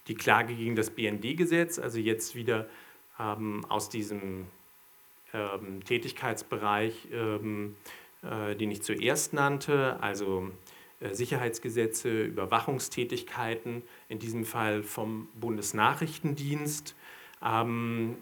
die 0.06 0.14
Klage 0.14 0.54
gegen 0.54 0.74
das 0.74 0.90
BND-Gesetz, 0.90 1.78
also 1.78 1.98
jetzt 1.98 2.34
wieder 2.34 2.66
ähm, 3.18 3.64
aus 3.68 3.90
diesem 3.90 4.46
ähm, 5.34 5.84
Tätigkeitsbereich, 5.84 7.08
ähm, 7.12 7.76
äh, 7.76 8.07
den 8.22 8.70
ich 8.70 8.82
zuerst 8.82 9.32
nannte, 9.32 9.96
also 10.00 10.50
äh, 11.00 11.14
Sicherheitsgesetze, 11.14 12.24
Überwachungstätigkeiten, 12.24 13.82
in 14.08 14.18
diesem 14.18 14.44
Fall 14.44 14.82
vom 14.82 15.28
Bundesnachrichtendienst. 15.34 16.96
Ähm, 17.44 18.16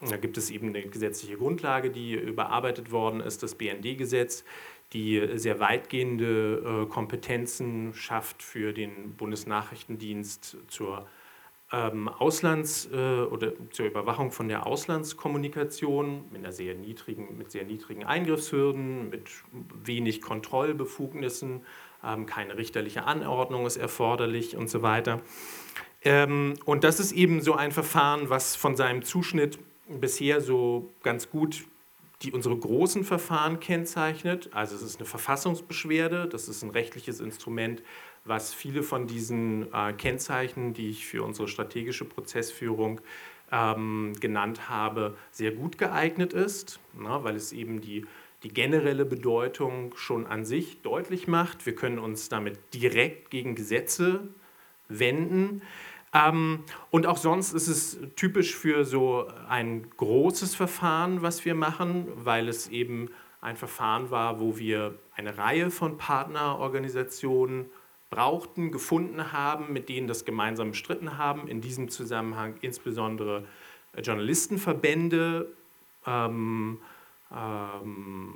da 0.00 0.16
gibt 0.16 0.38
es 0.38 0.50
eben 0.50 0.68
eine 0.68 0.82
gesetzliche 0.82 1.36
Grundlage, 1.36 1.90
die 1.90 2.14
überarbeitet 2.14 2.90
worden 2.90 3.20
ist, 3.20 3.42
das 3.42 3.54
BND-Gesetz, 3.54 4.44
die 4.92 5.28
sehr 5.34 5.60
weitgehende 5.60 6.84
äh, 6.84 6.90
Kompetenzen 6.90 7.94
schafft 7.94 8.42
für 8.42 8.72
den 8.72 9.14
Bundesnachrichtendienst 9.14 10.56
zur 10.68 11.06
ähm, 11.72 12.08
Auslands- 12.08 12.88
äh, 12.92 13.24
oder 13.24 13.52
zur 13.70 13.86
Überwachung 13.86 14.30
von 14.30 14.48
der 14.48 14.66
Auslandskommunikation 14.66 16.24
mit, 16.30 16.42
einer 16.42 16.52
sehr 16.52 16.74
niedrigen, 16.74 17.36
mit 17.38 17.50
sehr 17.50 17.64
niedrigen 17.64 18.04
Eingriffshürden, 18.04 19.08
mit 19.08 19.30
wenig 19.82 20.20
Kontrollbefugnissen, 20.20 21.62
ähm, 22.04 22.26
keine 22.26 22.58
richterliche 22.58 23.04
Anordnung 23.04 23.64
ist 23.66 23.78
erforderlich 23.78 24.56
und 24.56 24.68
so 24.68 24.82
weiter. 24.82 25.22
Ähm, 26.04 26.54
und 26.66 26.84
das 26.84 27.00
ist 27.00 27.12
eben 27.12 27.40
so 27.40 27.54
ein 27.54 27.72
Verfahren, 27.72 28.28
was 28.28 28.54
von 28.54 28.76
seinem 28.76 29.02
Zuschnitt 29.02 29.58
bisher 29.88 30.40
so 30.40 30.90
ganz 31.02 31.30
gut 31.30 31.64
die 32.22 32.32
unsere 32.32 32.56
großen 32.56 33.04
Verfahren 33.04 33.58
kennzeichnet. 33.58 34.50
Also 34.52 34.76
es 34.76 34.82
ist 34.82 35.00
eine 35.00 35.06
Verfassungsbeschwerde, 35.06 36.28
das 36.28 36.48
ist 36.48 36.62
ein 36.62 36.70
rechtliches 36.70 37.18
Instrument, 37.18 37.82
was 38.24 38.54
viele 38.54 38.82
von 38.82 39.06
diesen 39.06 39.72
äh, 39.72 39.92
Kennzeichen, 39.92 40.74
die 40.74 40.90
ich 40.90 41.06
für 41.06 41.22
unsere 41.22 41.48
strategische 41.48 42.04
Prozessführung 42.04 43.00
ähm, 43.50 44.12
genannt 44.20 44.68
habe, 44.68 45.16
sehr 45.30 45.52
gut 45.52 45.78
geeignet 45.78 46.32
ist, 46.32 46.80
na, 46.94 47.18
ne, 47.18 47.24
weil 47.24 47.36
es 47.36 47.52
eben 47.52 47.80
die, 47.80 48.06
die 48.42 48.48
generelle 48.48 49.04
Bedeutung 49.04 49.94
schon 49.96 50.26
an 50.26 50.44
sich 50.44 50.82
deutlich 50.82 51.28
macht. 51.28 51.66
Wir 51.66 51.74
können 51.74 51.98
uns 51.98 52.28
damit 52.28 52.58
direkt 52.74 53.30
gegen 53.30 53.54
Gesetze 53.54 54.28
wenden. 54.88 55.62
Ähm, 56.14 56.64
und 56.90 57.06
auch 57.06 57.16
sonst 57.16 57.52
ist 57.52 57.68
es 57.68 57.98
typisch 58.16 58.54
für 58.54 58.84
so 58.84 59.28
ein 59.48 59.90
großes 59.96 60.54
Verfahren, 60.54 61.22
was 61.22 61.44
wir 61.44 61.54
machen, 61.54 62.06
weil 62.14 62.48
es 62.48 62.68
eben 62.68 63.10
ein 63.40 63.56
Verfahren 63.56 64.10
war, 64.10 64.40
wo 64.40 64.58
wir 64.58 64.98
eine 65.14 65.36
Reihe 65.36 65.70
von 65.70 65.98
Partnerorganisationen 65.98 67.66
brauchten, 68.12 68.70
gefunden 68.70 69.32
haben, 69.32 69.72
mit 69.72 69.88
denen 69.88 70.06
das 70.06 70.26
gemeinsam 70.26 70.72
bestritten 70.72 71.16
haben. 71.16 71.48
In 71.48 71.62
diesem 71.62 71.88
Zusammenhang 71.88 72.54
insbesondere 72.60 73.44
Journalistenverbände. 73.96 75.48
Ähm, 76.06 76.78
ähm, 77.34 78.34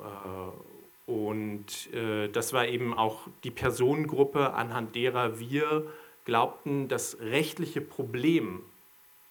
äh, 0.00 1.10
und 1.10 1.92
äh, 1.94 2.28
das 2.28 2.52
war 2.52 2.66
eben 2.66 2.94
auch 2.94 3.28
die 3.44 3.52
Personengruppe, 3.52 4.54
anhand 4.54 4.96
derer 4.96 5.38
wir 5.38 5.86
glaubten, 6.24 6.88
das 6.88 7.18
rechtliche 7.20 7.80
Problem 7.80 8.62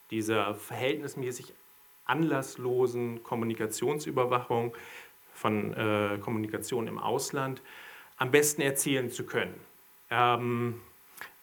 dieser 0.09 0.55
verhältnismäßig 0.55 1.53
anlasslosen 2.05 3.23
Kommunikationsüberwachung 3.23 4.73
von 5.33 5.73
äh, 5.73 6.17
Kommunikation 6.21 6.87
im 6.87 6.97
Ausland 6.97 7.61
am 8.17 8.31
besten 8.31 8.61
erzählen 8.61 9.09
zu 9.09 9.25
können. 9.25 9.55
Ähm, 10.11 10.75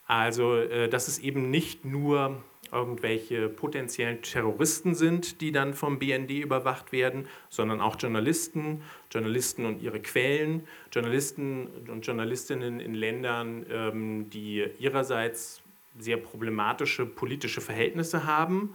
also, 0.07 0.57
äh, 0.57 0.89
dass 0.89 1.09
es 1.09 1.19
eben 1.19 1.51
nicht 1.51 1.85
nur 1.85 2.43
irgendwelche 2.71 3.49
potenziellen 3.49 4.23
Terroristen 4.23 4.95
sind, 4.95 5.41
die 5.41 5.53
dann 5.53 5.75
vom 5.75 5.99
BND 5.99 6.33
überwacht 6.33 6.93
werden, 6.93 7.27
sondern 7.49 7.81
auch 7.81 7.97
Journalisten, 7.99 8.83
Journalisten 9.11 9.65
und 9.65 9.83
ihre 9.83 10.01
Quellen, 10.01 10.67
Journalisten 10.93 11.69
und 11.89 12.07
Journalistinnen 12.07 12.81
in 12.81 12.95
Ländern, 12.95 13.67
ähm, 13.71 14.31
die 14.31 14.67
ihrerseits 14.79 15.63
sehr 15.99 16.19
problematische 16.19 17.07
politische 17.07 17.61
Verhältnisse 17.61 18.25
haben, 18.27 18.75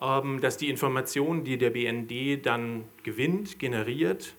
ähm, 0.00 0.40
dass 0.40 0.56
die 0.56 0.68
Informationen, 0.68 1.44
die 1.44 1.58
der 1.58 1.70
BND 1.70 2.44
dann 2.44 2.84
gewinnt, 3.02 3.58
generiert, 3.58 4.34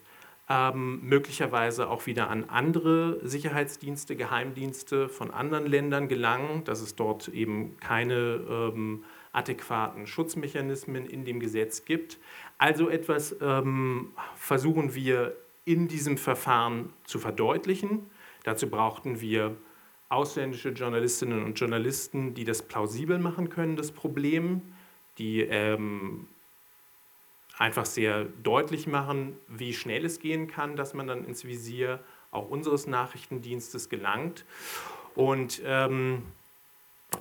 ähm, 0.47 0.99
möglicherweise 1.01 1.89
auch 1.89 2.05
wieder 2.05 2.29
an 2.29 2.45
andere 2.49 3.19
Sicherheitsdienste, 3.27 4.15
Geheimdienste 4.15 5.09
von 5.09 5.31
anderen 5.31 5.65
Ländern 5.65 6.07
gelangen, 6.07 6.63
dass 6.65 6.81
es 6.81 6.95
dort 6.95 7.29
eben 7.29 7.77
keine 7.77 8.41
ähm, 8.49 9.03
adäquaten 9.31 10.05
Schutzmechanismen 10.05 11.05
in 11.05 11.25
dem 11.25 11.39
Gesetz 11.39 11.85
gibt. 11.85 12.19
Also 12.57 12.89
etwas 12.89 13.35
ähm, 13.41 14.13
versuchen 14.35 14.93
wir 14.93 15.35
in 15.65 15.87
diesem 15.87 16.17
Verfahren 16.17 16.93
zu 17.05 17.17
verdeutlichen. 17.17 18.09
Dazu 18.43 18.69
brauchten 18.69 19.21
wir 19.21 19.57
ausländische 20.09 20.69
Journalistinnen 20.69 21.43
und 21.43 21.59
Journalisten, 21.59 22.35
die 22.35 22.43
das 22.43 22.61
plausibel 22.61 23.17
machen 23.17 23.49
können, 23.49 23.75
das 23.75 23.91
Problem, 23.91 24.61
die 25.17 25.41
ähm, 25.41 26.27
einfach 27.57 27.85
sehr 27.85 28.25
deutlich 28.43 28.87
machen, 28.87 29.37
wie 29.47 29.73
schnell 29.73 30.05
es 30.05 30.19
gehen 30.19 30.47
kann, 30.47 30.75
dass 30.75 30.93
man 30.93 31.07
dann 31.07 31.25
ins 31.25 31.45
Visier 31.45 31.99
auch 32.31 32.49
unseres 32.49 32.85
Nachrichtendienstes 32.87 33.89
gelangt. 33.89 34.45
Und 35.15 35.61
ähm, 35.65 36.23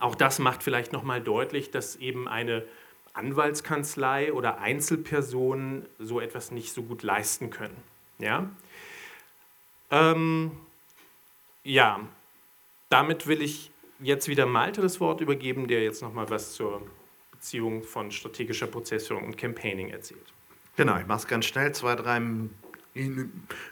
auch 0.01 0.15
das 0.15 0.39
macht 0.39 0.63
vielleicht 0.63 0.93
nochmal 0.93 1.21
deutlich, 1.21 1.71
dass 1.71 1.97
eben 1.97 2.27
eine 2.27 2.65
Anwaltskanzlei 3.13 4.33
oder 4.33 4.59
Einzelpersonen 4.59 5.87
so 6.01 6.21
etwas 6.21 6.51
nicht 6.51 6.73
so 6.73 6.83
gut 6.83 7.05
leisten 7.05 7.51
können. 7.51 7.77
Ja, 8.19 8.49
ähm, 9.91 10.53
ja. 11.63 12.01
damit 12.89 13.27
will 13.29 13.41
ich 13.41 13.71
jetzt 14.01 14.29
wieder 14.29 14.47
Malte 14.47 14.81
das 14.83 14.99
Wort 15.01 15.21
übergeben, 15.21 15.69
der 15.69 15.85
jetzt 15.85 16.03
nochmal 16.03 16.29
was 16.31 16.55
zur 16.55 16.83
Beziehung 17.45 17.83
von 17.83 18.11
strategischer 18.11 18.67
Prozessführung 18.67 19.25
und 19.25 19.37
Campaigning 19.37 19.91
erzählt. 19.91 20.33
Genau, 20.77 20.99
ich 20.99 21.07
mache 21.07 21.19
es 21.19 21.27
ganz 21.27 21.45
schnell, 21.45 21.73
zwei, 21.73 21.95
drei 21.95 22.19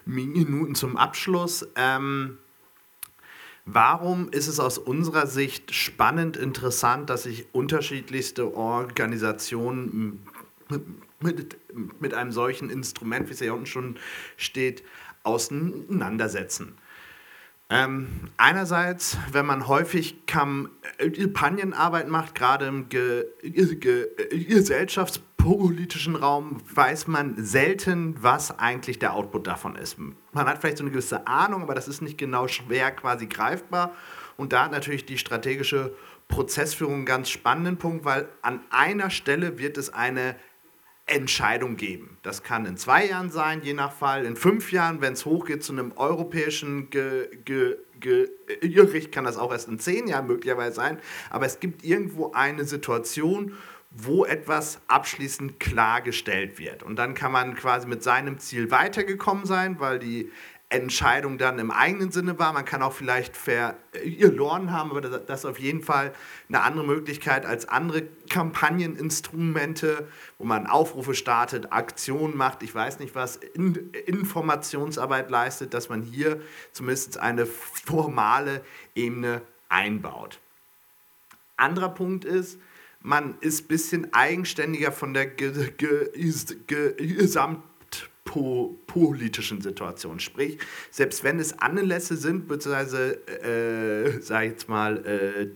Minuten 0.05 0.75
zum 0.75 0.99
Abschluss. 0.99 1.67
Ähm, 1.75 2.37
warum 3.65 4.29
ist 4.29 4.47
es 4.47 4.61
aus 4.61 4.77
unserer 4.77 5.27
Sicht 5.27 5.75
spannend, 5.75 6.37
interessant, 6.37 7.09
dass 7.09 7.23
sich 7.23 7.47
unterschiedlichste 7.53 8.55
Organisationen 8.55 10.23
mit, 11.21 11.57
mit 11.99 12.13
einem 12.13 12.31
solchen 12.31 12.69
Instrument, 12.69 13.31
wie 13.31 13.33
es 13.33 13.39
hier 13.39 13.55
unten 13.55 13.65
schon 13.65 13.97
steht, 14.37 14.85
auseinandersetzen? 15.23 16.77
Ähm, 17.73 18.09
einerseits, 18.37 19.17
wenn 19.31 19.47
man 19.47 19.67
häufig 19.67 20.27
Kampagnenarbeit 20.27 22.07
macht, 22.07 22.35
gerade 22.35 22.67
im 22.67 22.91
Ge 22.91 23.25
Ge 23.43 24.09
gesellschaftspolitischen 24.31 26.15
Raum, 26.17 26.61
weiß 26.75 27.07
man 27.07 27.43
selten, 27.43 28.23
was 28.23 28.59
eigentlich 28.59 28.99
der 28.99 29.15
Output 29.15 29.47
davon 29.47 29.77
ist. 29.77 29.97
Man 29.99 30.47
hat 30.47 30.59
vielleicht 30.59 30.77
so 30.77 30.85
eine 30.85 30.91
gewisse 30.91 31.27
Ahnung, 31.27 31.63
aber 31.63 31.75
das 31.75 31.89
ist 31.89 32.03
nicht 32.03 32.19
genau 32.19 32.47
schwer 32.47 32.91
quasi 32.91 33.27
greifbar. 33.27 33.95
Und 34.37 34.53
da 34.53 34.65
hat 34.65 34.73
natürlich 34.73 35.07
die 35.07 35.17
strategische 35.17 35.95
Prozessführung 36.29 36.95
einen 36.97 37.07
ganz 37.07 37.31
spannenden 37.31 37.79
Punkt, 37.79 38.05
weil 38.05 38.29
an 38.43 38.61
einer 38.69 39.09
Stelle 39.09 39.59
wird 39.59 39.79
es 39.79 39.91
eine 39.91 40.37
Entscheidung 41.13 41.77
geben. 41.77 42.17
Das 42.23 42.43
kann 42.43 42.67
in 42.67 42.77
zwei 42.77 43.07
Jahren 43.07 43.31
sein, 43.31 43.63
je 43.63 43.75
nach 43.75 43.93
Fall, 43.93 44.25
in 44.25 44.37
fünf 44.37 44.73
Jahren, 44.73 45.01
wenn 45.01 45.13
es 45.13 45.25
hochgeht 45.25 45.63
zu 45.63 45.73
einem 45.73 45.93
europäischen 45.97 46.91
Ge 46.91 47.29
Ge 47.45 47.77
Ge 48.01 48.29
Gericht, 48.61 49.13
kann 49.13 49.25
das 49.25 49.37
auch 49.37 49.53
erst 49.53 49.69
in 49.69 49.79
zehn 49.79 50.09
Jahren 50.09 50.27
möglicherweise 50.27 50.77
sein. 50.77 50.99
Aber 51.31 51.47
es 51.47 51.61
gibt 51.61 51.85
irgendwo 51.85 52.33
eine 52.33 52.65
Situation, 52.65 53.55
wo 53.95 54.25
etwas 54.25 54.81
abschließend 54.89 55.61
klargestellt 55.61 56.59
wird. 56.59 56.83
Und 56.83 56.97
dann 56.97 57.15
kann 57.15 57.31
man 57.31 57.55
quasi 57.55 57.87
mit 57.87 58.03
seinem 58.03 58.39
Ziel 58.39 58.71
weitergekommen 58.71 59.45
sein, 59.45 59.79
weil 59.81 59.99
die 59.99 60.31
Entscheidung 60.73 61.37
dann 61.37 61.59
im 61.59 61.71
eigenen 61.71 62.11
Sinne 62.11 62.39
war. 62.39 62.53
Man 62.53 62.65
kann 62.65 62.83
auch 62.83 62.95
vielleicht 62.95 63.37
verloren 63.37 64.73
haben, 64.73 64.91
aber 64.91 65.03
das 65.03 65.41
ist 65.41 65.45
auf 65.45 65.59
jeden 65.59 65.83
Fall 65.83 66.13
eine 66.49 66.63
andere 66.63 66.87
Möglichkeit 66.87 67.45
als 67.45 67.69
andere 67.69 68.05
Kampagneninstrumente, 68.31 70.09
wo 70.39 70.45
man 70.45 70.67
Aufrufe 70.67 71.15
startet, 71.15 71.73
Aktionen 71.73 72.37
macht, 72.37 72.63
ich 72.63 72.75
weiß 72.75 73.01
nicht 73.01 73.15
was, 73.15 73.37
Informationsarbeit 74.07 75.31
leistet, 75.31 75.75
dass 75.75 75.89
man 75.89 76.03
hier 76.03 76.41
zumindest 76.73 77.19
eine 77.19 77.47
formale 77.47 78.63
Ebene 78.95 79.43
einbaut. 79.69 80.41
Anderer 81.57 81.91
Punkt 81.91 82.25
ist, 82.25 82.59
man 83.01 83.35
ist 83.41 83.65
ein 83.65 83.69
bisschen 83.69 84.15
eigenständiger 84.15 84.93
von 84.93 85.13
der 85.13 85.27
Gesamt 88.33 88.87
politischen 88.87 89.61
Situation. 89.61 90.21
Sprich, 90.21 90.59
selbst 90.91 91.25
wenn 91.25 91.39
es 91.39 91.59
Anlässe 91.59 92.17
sind, 92.17 92.49
beziehungsweise, 92.49 93.27
äh, 93.29 94.21
sag 94.21 94.45
ich 94.45 94.51
jetzt 94.51 94.69
mal, 94.69 95.05
äh, 95.07 95.49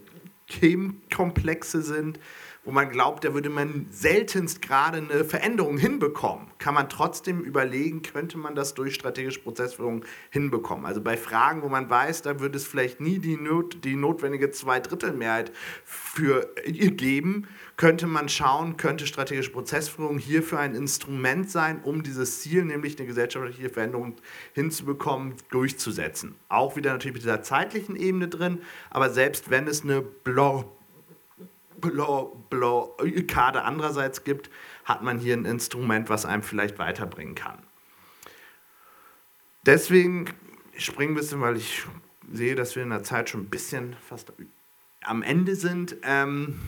Themenkomplexe 0.49 1.83
sind, 1.83 2.19
wo 2.67 2.73
man 2.73 2.91
glaubt, 2.91 3.25
da 3.25 3.33
würde 3.33 3.49
man 3.49 3.87
seltenst 3.91 4.61
gerade 4.61 4.99
eine 4.99 5.25
Veränderung 5.25 5.79
hinbekommen, 5.79 6.49
kann 6.59 6.75
man 6.75 6.89
trotzdem 6.89 7.41
überlegen, 7.41 8.03
könnte 8.03 8.37
man 8.39 8.57
das 8.57 8.75
durch 8.75 8.95
strategische 8.95 9.41
Prozessführung 9.41 10.05
hinbekommen. 10.31 10.85
Also 10.85 11.01
bei 11.01 11.17
Fragen, 11.17 11.63
wo 11.63 11.69
man 11.69 11.89
weiß, 11.89 12.23
da 12.23 12.41
würde 12.41 12.59
es 12.59 12.67
vielleicht 12.67 13.01
nie 13.01 13.21
die, 13.21 13.37
Not, 13.37 13.85
die 13.85 13.95
notwendige 13.95 14.51
Zweidrittelmehrheit 14.51 15.53
für 15.85 16.51
geben, 16.65 17.47
könnte 17.77 18.09
man 18.09 18.29
schauen, 18.29 18.77
könnte 18.77 19.07
strategische 19.07 19.53
Prozessführung 19.53 20.19
hierfür 20.19 20.59
ein 20.59 20.75
Instrument 20.75 21.49
sein, 21.49 21.81
um 21.85 22.03
dieses 22.03 22.41
Ziel, 22.41 22.65
nämlich 22.65 22.99
eine 22.99 23.07
gesellschaftliche 23.07 23.71
Veränderung 23.71 24.17
hinzubekommen, 24.55 25.35
durchzusetzen. 25.51 26.35
Auch 26.49 26.75
wieder 26.75 26.91
natürlich 26.91 27.15
mit 27.15 27.23
dieser 27.23 27.43
zeitlichen 27.43 27.95
Ebene 27.95 28.27
drin, 28.27 28.59
aber 28.91 29.11
selbst 29.11 29.51
wenn 29.51 29.69
es 29.69 29.85
eine 29.85 30.03
Blau 31.81 32.47
Blockade 32.51 33.63
andererseits 33.63 34.25
gibt, 34.25 34.51
hat 34.85 35.03
man 35.03 35.19
hier 35.19 35.37
ein 35.37 35.45
Instrument, 35.45 36.09
was 36.09 36.25
einem 36.25 36.43
vielleicht 36.43 36.79
weiterbringen 36.79 37.35
kann. 37.35 37.59
Deswegen, 39.65 40.27
springe 40.79 41.13
ein 41.13 41.17
bisschen, 41.17 41.41
weil 41.41 41.57
ich 41.57 41.85
sehe, 42.33 42.55
dass 42.55 42.77
wir 42.77 42.83
in 42.83 42.91
der 42.91 43.03
Zeit 43.03 43.29
schon 43.29 43.43
ein 43.43 43.51
bisschen 43.51 43.97
fast 44.01 44.33
am 45.03 45.23
Ende 45.23 45.57
sind 45.57 45.97
ähm, 46.03 46.59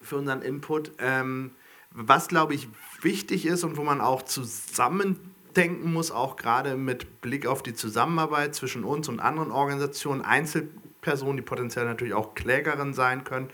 für 0.00 0.16
unseren 0.16 0.42
Input. 0.42 0.92
Ähm, 0.98 1.52
was, 1.90 2.28
glaube 2.28 2.54
ich, 2.54 2.68
wichtig 3.00 3.46
ist 3.46 3.64
und 3.64 3.76
wo 3.76 3.84
man 3.84 4.00
auch 4.00 4.22
zusammendenken 4.22 5.92
muss, 5.92 6.10
auch 6.10 6.36
gerade 6.36 6.76
mit 6.76 7.20
Blick 7.20 7.46
auf 7.46 7.62
die 7.62 7.74
Zusammenarbeit 7.74 8.54
zwischen 8.54 8.84
uns 8.84 9.08
und 9.08 9.20
anderen 9.20 9.50
Organisationen, 9.50 10.22
Einzelpersonen, 10.22 11.36
die 11.36 11.42
potenziell 11.42 11.84
natürlich 11.84 12.14
auch 12.14 12.34
Klägerin 12.34 12.94
sein 12.94 13.24
können 13.24 13.50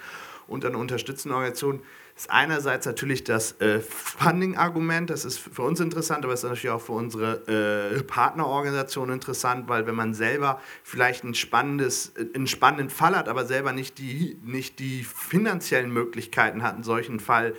und 0.51 0.65
eine 0.65 0.77
unterstützende 0.77 1.35
Organisation. 1.35 1.81
Ist 2.17 2.31
einerseits 2.31 2.85
natürlich 2.85 3.25
das 3.25 3.59
äh, 3.61 3.81
Funding-Argument, 3.81 5.09
das 5.09 5.25
ist 5.25 5.39
für 5.39 5.63
uns 5.63 5.81
interessant, 5.81 6.25
aber 6.25 6.35
es 6.35 6.41
ist 6.41 6.51
natürlich 6.51 6.71
auch 6.71 6.83
für 6.83 6.93
unsere 6.93 7.95
äh, 7.97 8.03
Partnerorganisation 8.03 9.11
interessant, 9.11 9.69
weil 9.69 9.87
wenn 9.87 9.95
man 9.95 10.13
selber 10.13 10.61
vielleicht 10.83 11.25
ein 11.25 11.35
spannendes, 11.35 12.13
einen 12.35 12.47
spannenden 12.47 12.91
Fall 12.91 13.17
hat, 13.17 13.29
aber 13.29 13.47
selber 13.47 13.73
nicht 13.73 13.99
die, 13.99 14.39
nicht 14.45 14.81
die 14.81 15.05
finanziellen 15.05 15.93
Möglichkeiten 15.93 16.63
hat, 16.63 16.75
einen 16.75 16.85
solchen 16.85 17.21
Fall 17.21 17.55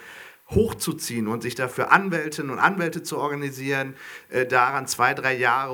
hochzuziehen 0.49 1.27
und 1.27 1.41
sich 1.41 1.55
dafür 1.55 1.91
Anwältinnen 1.91 2.51
und 2.51 2.59
Anwälte 2.59 3.03
zu 3.03 3.17
organisieren, 3.17 3.95
äh, 4.29 4.45
daran 4.45 4.85
zwei, 4.85 5.13
drei 5.13 5.35
Jahre 5.35 5.73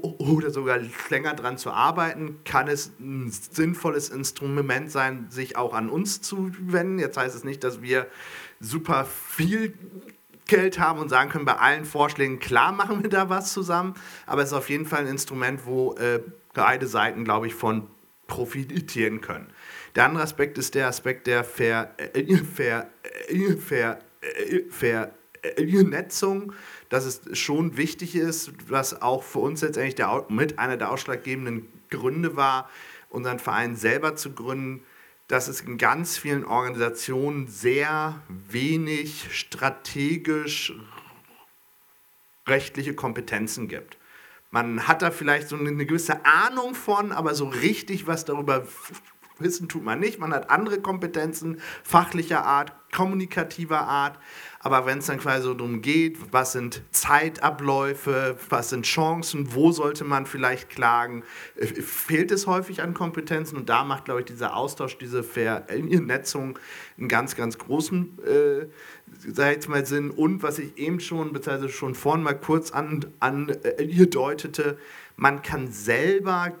oder 0.00 0.50
sogar 0.50 0.80
länger 1.10 1.34
daran 1.34 1.58
zu 1.58 1.70
arbeiten, 1.70 2.40
kann 2.44 2.68
es 2.68 2.92
ein 3.00 3.30
sinnvolles 3.30 4.08
Instrument 4.10 4.90
sein, 4.90 5.26
sich 5.30 5.56
auch 5.56 5.74
an 5.74 5.88
uns 5.88 6.20
zu 6.20 6.50
wenden. 6.58 6.98
Jetzt 6.98 7.16
heißt 7.16 7.34
es 7.34 7.44
nicht, 7.44 7.64
dass 7.64 7.82
wir 7.82 8.06
super 8.60 9.04
viel 9.04 9.74
Geld 10.46 10.78
haben 10.78 11.00
und 11.00 11.08
sagen 11.08 11.30
können, 11.30 11.44
bei 11.44 11.56
allen 11.56 11.84
Vorschlägen, 11.84 12.38
klar 12.38 12.72
machen 12.72 13.02
wir 13.02 13.10
da 13.10 13.28
was 13.28 13.52
zusammen, 13.52 13.94
aber 14.26 14.42
es 14.42 14.48
ist 14.48 14.54
auf 14.54 14.68
jeden 14.68 14.86
Fall 14.86 15.00
ein 15.00 15.06
Instrument, 15.06 15.66
wo 15.66 15.94
äh, 15.94 16.20
beide 16.52 16.86
Seiten, 16.86 17.24
glaube 17.24 17.46
ich, 17.46 17.54
von 17.54 17.86
profitieren 18.26 19.20
können. 19.20 19.48
Der 19.94 20.06
andere 20.06 20.24
Aspekt 20.24 20.58
ist 20.58 20.74
der 20.74 20.88
Aspekt 20.88 21.26
der 21.26 21.44
Ver, 21.44 21.94
äh, 21.96 22.36
Ver, 22.36 22.88
äh, 23.28 23.56
Ver, 23.56 23.98
äh, 24.20 24.60
Ver, 24.70 25.12
Vernetzung 25.42 26.52
dass 26.92 27.06
es 27.06 27.38
schon 27.38 27.78
wichtig 27.78 28.14
ist, 28.14 28.52
was 28.68 29.00
auch 29.00 29.22
für 29.22 29.38
uns 29.38 29.62
letztendlich 29.62 29.94
der, 29.94 30.26
mit 30.28 30.58
einer 30.58 30.76
der 30.76 30.90
ausschlaggebenden 30.90 31.66
Gründe 31.88 32.36
war, 32.36 32.68
unseren 33.08 33.38
Verein 33.38 33.76
selber 33.76 34.14
zu 34.14 34.34
gründen, 34.34 34.84
dass 35.26 35.48
es 35.48 35.62
in 35.62 35.78
ganz 35.78 36.18
vielen 36.18 36.44
Organisationen 36.44 37.46
sehr 37.48 38.20
wenig 38.28 39.34
strategisch 39.34 40.74
rechtliche 42.46 42.94
Kompetenzen 42.94 43.68
gibt. 43.68 43.96
Man 44.50 44.86
hat 44.86 45.00
da 45.00 45.10
vielleicht 45.10 45.48
so 45.48 45.56
eine 45.56 45.86
gewisse 45.86 46.26
Ahnung 46.26 46.74
von, 46.74 47.10
aber 47.10 47.34
so 47.34 47.48
richtig 47.48 48.06
was 48.06 48.26
darüber 48.26 48.66
wissen 49.38 49.68
tut 49.68 49.82
man 49.82 50.00
nicht. 50.00 50.18
Man 50.18 50.32
hat 50.32 50.50
andere 50.50 50.80
Kompetenzen 50.80 51.60
fachlicher 51.82 52.44
Art, 52.44 52.72
kommunikativer 52.92 53.80
Art, 53.80 54.18
aber 54.64 54.86
wenn 54.86 54.98
es 54.98 55.06
dann 55.06 55.18
quasi 55.18 55.42
so 55.42 55.54
darum 55.54 55.82
geht, 55.82 56.32
was 56.32 56.52
sind 56.52 56.82
Zeitabläufe, 56.92 58.38
was 58.48 58.70
sind 58.70 58.86
Chancen, 58.86 59.54
wo 59.54 59.72
sollte 59.72 60.04
man 60.04 60.24
vielleicht 60.24 60.70
klagen, 60.70 61.24
äh, 61.56 61.66
fehlt 61.66 62.30
es 62.30 62.46
häufig 62.46 62.80
an 62.80 62.94
Kompetenzen. 62.94 63.56
Und 63.56 63.68
da 63.68 63.82
macht, 63.82 64.04
glaube 64.04 64.20
ich, 64.20 64.26
dieser 64.26 64.56
Austausch, 64.56 64.96
diese 64.98 65.24
Vernetzung 65.24 66.58
einen 66.96 67.08
ganz, 67.08 67.34
ganz 67.34 67.58
großen 67.58 68.18
äh, 68.24 68.66
sag 69.32 69.52
jetzt 69.52 69.68
mal 69.68 69.84
Sinn. 69.84 70.10
Und 70.10 70.44
was 70.44 70.58
ich 70.58 70.78
eben 70.78 71.00
schon, 71.00 71.32
beziehungsweise 71.32 71.68
schon 71.68 71.94
vorhin 71.96 72.22
mal 72.22 72.34
kurz 72.34 72.70
andeutete, 72.70 73.10
an, 73.18 73.48
äh, 74.70 74.76
man 75.16 75.42
kann 75.42 75.72
selber 75.72 76.52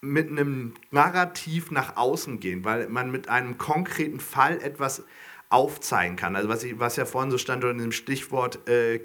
mit 0.00 0.30
einem 0.30 0.74
Narrativ 0.90 1.70
nach 1.70 1.96
außen 1.96 2.38
gehen, 2.38 2.64
weil 2.64 2.88
man 2.88 3.10
mit 3.10 3.28
einem 3.28 3.58
konkreten 3.58 4.20
Fall 4.20 4.60
etwas 4.62 5.02
aufzeigen 5.48 6.16
kann. 6.16 6.36
Also 6.36 6.48
was, 6.48 6.64
ich, 6.64 6.78
was 6.78 6.96
ja 6.96 7.04
vorhin 7.04 7.30
so 7.30 7.38
stand 7.38 7.64
unter 7.64 7.82
dem 7.82 7.92
Stichwort 7.92 8.68
äh, 8.68 9.00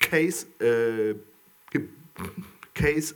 Case, 0.00 0.46
äh, 0.60 1.14
Case 2.74 3.14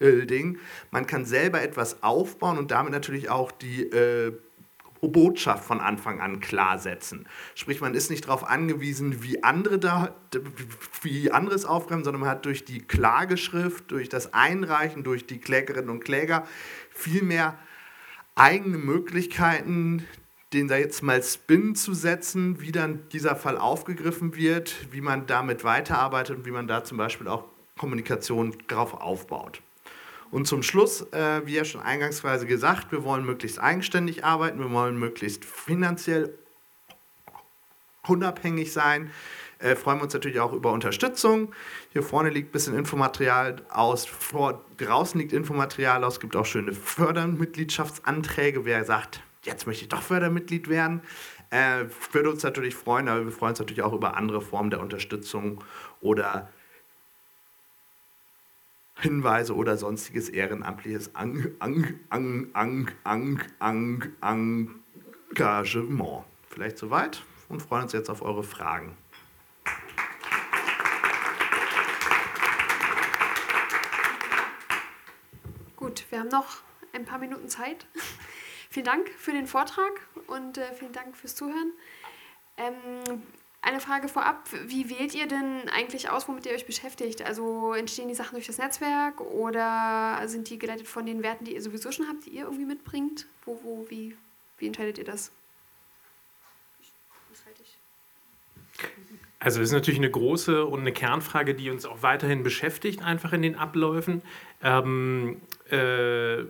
äh, 0.00 0.26
Ding. 0.26 0.58
Man 0.90 1.06
kann 1.06 1.24
selber 1.24 1.62
etwas 1.62 2.02
aufbauen 2.02 2.58
und 2.58 2.70
damit 2.70 2.92
natürlich 2.92 3.30
auch 3.30 3.52
die 3.52 3.82
äh, 3.84 4.32
Botschaft 5.00 5.64
von 5.64 5.80
Anfang 5.80 6.20
an 6.20 6.40
klar 6.40 6.78
setzen. 6.78 7.26
Sprich, 7.54 7.80
man 7.80 7.94
ist 7.94 8.10
nicht 8.10 8.26
darauf 8.26 8.48
angewiesen, 8.48 9.22
wie 9.22 9.42
andere 9.42 9.78
da, 9.78 10.14
wie 11.02 11.30
anderes 11.30 11.64
aufgreifen, 11.64 12.04
sondern 12.04 12.22
man 12.22 12.30
hat 12.30 12.46
durch 12.46 12.64
die 12.64 12.80
Klageschrift, 12.80 13.90
durch 13.90 14.08
das 14.08 14.32
Einreichen, 14.34 15.04
durch 15.04 15.26
die 15.26 15.38
Klägerinnen 15.38 15.90
und 15.90 16.04
Kläger 16.04 16.46
viel 16.90 17.22
mehr 17.22 17.58
eigene 18.34 18.78
Möglichkeiten, 18.78 20.06
den 20.54 20.68
da 20.68 20.76
jetzt 20.76 21.02
mal 21.02 21.22
Spin 21.22 21.74
zu 21.74 21.92
setzen, 21.92 22.60
wie 22.60 22.72
dann 22.72 23.08
dieser 23.10 23.36
Fall 23.36 23.58
aufgegriffen 23.58 24.36
wird, 24.36 24.74
wie 24.92 25.00
man 25.00 25.26
damit 25.26 25.64
weiterarbeitet 25.64 26.38
und 26.38 26.46
wie 26.46 26.50
man 26.50 26.66
da 26.66 26.84
zum 26.84 26.96
Beispiel 26.96 27.28
auch 27.28 27.44
Kommunikation 27.76 28.56
drauf 28.68 28.94
aufbaut. 28.94 29.60
Und 30.30 30.46
zum 30.46 30.62
Schluss, 30.62 31.02
äh, 31.12 31.42
wie 31.44 31.54
ja 31.54 31.64
schon 31.64 31.80
eingangsweise 31.80 32.46
gesagt, 32.46 32.90
wir 32.92 33.04
wollen 33.04 33.24
möglichst 33.24 33.60
eigenständig 33.60 34.24
arbeiten, 34.24 34.58
wir 34.58 34.70
wollen 34.70 34.98
möglichst 34.98 35.44
finanziell 35.44 36.36
unabhängig 38.06 38.72
sein. 38.72 39.10
Äh, 39.58 39.76
freuen 39.76 39.98
wir 39.98 40.04
uns 40.04 40.14
natürlich 40.14 40.40
auch 40.40 40.52
über 40.52 40.72
Unterstützung. 40.72 41.52
Hier 41.92 42.02
vorne 42.02 42.30
liegt 42.30 42.50
ein 42.50 42.52
bisschen 42.52 42.76
Infomaterial 42.76 43.62
aus, 43.70 44.06
vor, 44.06 44.64
draußen 44.76 45.20
liegt 45.20 45.32
Infomaterial 45.32 46.04
aus, 46.04 46.20
gibt 46.20 46.36
auch 46.36 46.46
schöne 46.46 46.72
Fördermitgliedschaftsanträge. 46.72 48.64
Wer 48.64 48.84
sagt, 48.84 49.20
jetzt 49.44 49.66
möchte 49.66 49.84
ich 49.84 49.88
doch 49.88 50.02
Fördermitglied 50.02 50.68
werden. 50.68 51.02
Äh, 51.50 51.84
würde 52.12 52.30
uns 52.30 52.42
natürlich 52.42 52.74
freuen, 52.74 53.08
aber 53.08 53.24
wir 53.24 53.32
freuen 53.32 53.50
uns 53.50 53.60
natürlich 53.60 53.82
auch 53.82 53.92
über 53.92 54.16
andere 54.16 54.40
Formen 54.40 54.70
der 54.70 54.80
Unterstützung 54.80 55.62
oder 56.00 56.50
Hinweise 58.96 59.54
oder 59.54 59.76
sonstiges 59.76 60.28
ehrenamtliches 60.28 61.10
Engagement. 61.14 62.92
Vielleicht 66.48 66.78
soweit 66.78 67.22
und 67.48 67.60
freuen 67.60 67.84
uns 67.84 67.92
jetzt 67.92 68.08
auf 68.08 68.22
eure 68.22 68.44
Fragen. 68.44 68.96
Gut, 75.76 76.06
wir 76.10 76.20
haben 76.20 76.28
noch 76.28 76.62
ein 76.92 77.04
paar 77.04 77.18
Minuten 77.18 77.48
Zeit. 77.48 77.86
Vielen 78.74 78.86
Dank 78.86 79.08
für 79.16 79.30
den 79.30 79.46
Vortrag 79.46 79.92
und 80.26 80.58
äh, 80.58 80.74
vielen 80.74 80.92
Dank 80.92 81.16
fürs 81.16 81.36
Zuhören. 81.36 81.72
Ähm, 82.56 83.22
eine 83.62 83.78
Frage 83.78 84.08
vorab, 84.08 84.48
wie 84.66 84.90
wählt 84.90 85.14
ihr 85.14 85.28
denn 85.28 85.68
eigentlich 85.72 86.10
aus, 86.10 86.28
womit 86.28 86.44
ihr 86.44 86.52
euch 86.52 86.66
beschäftigt? 86.66 87.22
Also 87.22 87.72
entstehen 87.72 88.08
die 88.08 88.16
Sachen 88.16 88.34
durch 88.34 88.48
das 88.48 88.58
Netzwerk 88.58 89.20
oder 89.20 90.20
sind 90.26 90.50
die 90.50 90.58
geleitet 90.58 90.88
von 90.88 91.06
den 91.06 91.22
Werten, 91.22 91.44
die 91.44 91.54
ihr 91.54 91.62
sowieso 91.62 91.92
schon 91.92 92.08
habt, 92.08 92.26
die 92.26 92.30
ihr 92.30 92.42
irgendwie 92.42 92.66
mitbringt? 92.66 93.26
Wo, 93.44 93.60
wo, 93.62 93.86
wie, 93.88 94.16
wie 94.58 94.66
entscheidet 94.66 94.98
ihr 94.98 95.04
das? 95.04 95.30
Also 99.38 99.60
das 99.60 99.68
ist 99.68 99.74
natürlich 99.74 100.00
eine 100.00 100.10
große 100.10 100.64
und 100.64 100.80
eine 100.80 100.92
Kernfrage, 100.92 101.54
die 101.54 101.70
uns 101.70 101.86
auch 101.86 102.02
weiterhin 102.02 102.42
beschäftigt, 102.42 103.02
einfach 103.02 103.32
in 103.32 103.42
den 103.42 103.56
Abläufen. 103.56 104.22
Ähm, 104.62 105.40
äh, 105.70 106.44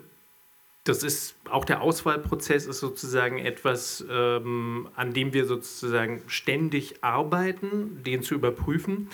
das 0.85 1.03
ist 1.03 1.37
auch 1.49 1.65
der 1.65 1.81
Auswahlprozess 1.81 2.67
ist 2.67 2.81
sozusagen 2.81 3.39
etwas, 3.39 4.05
ähm, 4.11 4.89
an 4.95 5.15
dem 5.15 5.33
wir 5.33 5.47
sozusagen 5.47 6.23
ständig 6.27 7.03
arbeiten, 7.03 8.03
den 8.05 8.23
zu 8.23 8.35
überprüfen. 8.35 9.09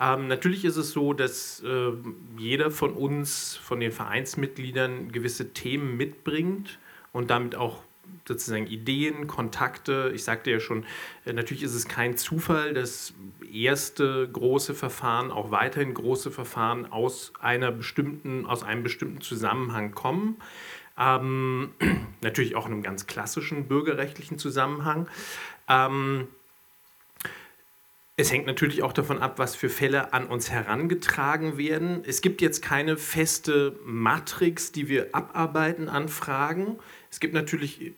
Ähm, 0.00 0.28
natürlich 0.28 0.64
ist 0.64 0.76
es 0.76 0.92
so, 0.92 1.12
dass 1.12 1.62
äh, 1.62 1.92
jeder 2.38 2.70
von 2.70 2.94
uns, 2.94 3.56
von 3.62 3.80
den 3.80 3.92
Vereinsmitgliedern, 3.92 5.12
gewisse 5.12 5.52
Themen 5.52 5.98
mitbringt 5.98 6.78
und 7.12 7.28
damit 7.30 7.54
auch 7.54 7.82
sozusagen 8.26 8.66
Ideen, 8.66 9.26
Kontakte. 9.26 10.12
Ich 10.14 10.24
sagte 10.24 10.50
ja 10.50 10.58
schon, 10.58 10.84
äh, 11.26 11.34
natürlich 11.34 11.62
ist 11.62 11.74
es 11.74 11.86
kein 11.86 12.16
Zufall, 12.16 12.72
dass 12.72 13.12
erste 13.52 14.28
große 14.32 14.74
Verfahren, 14.74 15.30
auch 15.30 15.50
weiterhin 15.50 15.92
große 15.92 16.30
Verfahren 16.30 16.90
aus 16.90 17.32
einer 17.40 17.70
bestimmten, 17.70 18.46
aus 18.46 18.62
einem 18.62 18.82
bestimmten 18.82 19.20
Zusammenhang 19.20 19.92
kommen. 19.92 20.36
Ähm, 21.00 21.72
natürlich 22.20 22.54
auch 22.54 22.66
in 22.66 22.72
einem 22.72 22.82
ganz 22.82 23.06
klassischen 23.06 23.66
bürgerrechtlichen 23.66 24.38
Zusammenhang. 24.38 25.08
Ähm, 25.68 26.28
es 28.16 28.30
hängt 28.30 28.46
natürlich 28.46 28.82
auch 28.82 28.92
davon 28.92 29.18
ab, 29.18 29.38
was 29.38 29.56
für 29.56 29.70
Fälle 29.70 30.12
an 30.12 30.26
uns 30.26 30.50
herangetragen 30.50 31.56
werden. 31.56 32.04
Es 32.06 32.20
gibt 32.20 32.42
jetzt 32.42 32.60
keine 32.60 32.98
feste 32.98 33.78
Matrix, 33.86 34.72
die 34.72 34.88
wir 34.88 35.14
abarbeiten 35.14 35.88
an 35.88 36.10
Fragen. 36.10 36.78
Es 37.10 37.18
gibt 37.18 37.32
natürlich, 37.32 37.94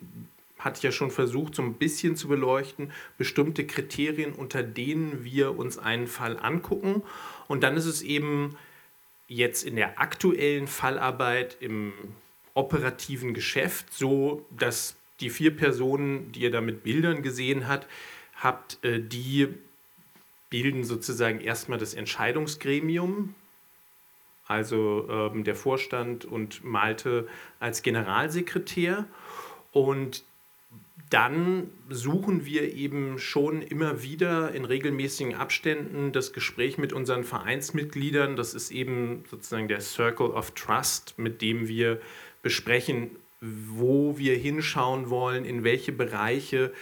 hatte 0.60 0.78
ich 0.78 0.84
ja 0.84 0.92
schon 0.92 1.10
versucht, 1.10 1.56
so 1.56 1.62
ein 1.62 1.74
bisschen 1.74 2.14
zu 2.14 2.28
beleuchten, 2.28 2.92
bestimmte 3.18 3.66
Kriterien, 3.66 4.32
unter 4.32 4.62
denen 4.62 5.24
wir 5.24 5.58
uns 5.58 5.76
einen 5.76 6.06
Fall 6.06 6.38
angucken. 6.38 7.02
Und 7.48 7.64
dann 7.64 7.76
ist 7.76 7.86
es 7.86 8.00
eben 8.02 8.56
jetzt 9.26 9.64
in 9.64 9.74
der 9.74 10.00
aktuellen 10.00 10.68
Fallarbeit 10.68 11.56
im 11.58 11.92
operativen 12.54 13.34
Geschäft 13.34 13.92
so, 13.92 14.46
dass 14.50 14.96
die 15.20 15.30
vier 15.30 15.56
Personen, 15.56 16.32
die 16.32 16.40
ihr 16.40 16.50
da 16.50 16.60
mit 16.60 16.82
Bildern 16.82 17.22
gesehen 17.22 17.68
habt, 17.68 17.86
habt, 18.36 18.84
äh, 18.84 19.00
die 19.00 19.48
bilden 20.50 20.84
sozusagen 20.84 21.40
erstmal 21.40 21.78
das 21.78 21.94
Entscheidungsgremium, 21.94 23.34
also 24.46 25.08
ähm, 25.08 25.44
der 25.44 25.54
Vorstand 25.54 26.24
und 26.24 26.62
Malte 26.62 27.26
als 27.58 27.82
Generalsekretär. 27.82 29.06
Und 29.70 30.24
dann 31.08 31.70
suchen 31.88 32.44
wir 32.44 32.74
eben 32.74 33.18
schon 33.18 33.62
immer 33.62 34.02
wieder 34.02 34.52
in 34.52 34.64
regelmäßigen 34.64 35.34
Abständen 35.34 36.12
das 36.12 36.32
Gespräch 36.32 36.76
mit 36.76 36.92
unseren 36.92 37.24
Vereinsmitgliedern. 37.24 38.36
Das 38.36 38.54
ist 38.54 38.70
eben 38.70 39.24
sozusagen 39.30 39.68
der 39.68 39.80
Circle 39.80 40.30
of 40.30 40.50
Trust, 40.50 41.14
mit 41.18 41.40
dem 41.40 41.68
wir 41.68 42.00
besprechen, 42.42 43.10
wo 43.40 44.18
wir 44.18 44.36
hinschauen 44.36 45.10
wollen, 45.10 45.44
in 45.44 45.64
welche 45.64 45.92
Bereiche, 45.92 46.72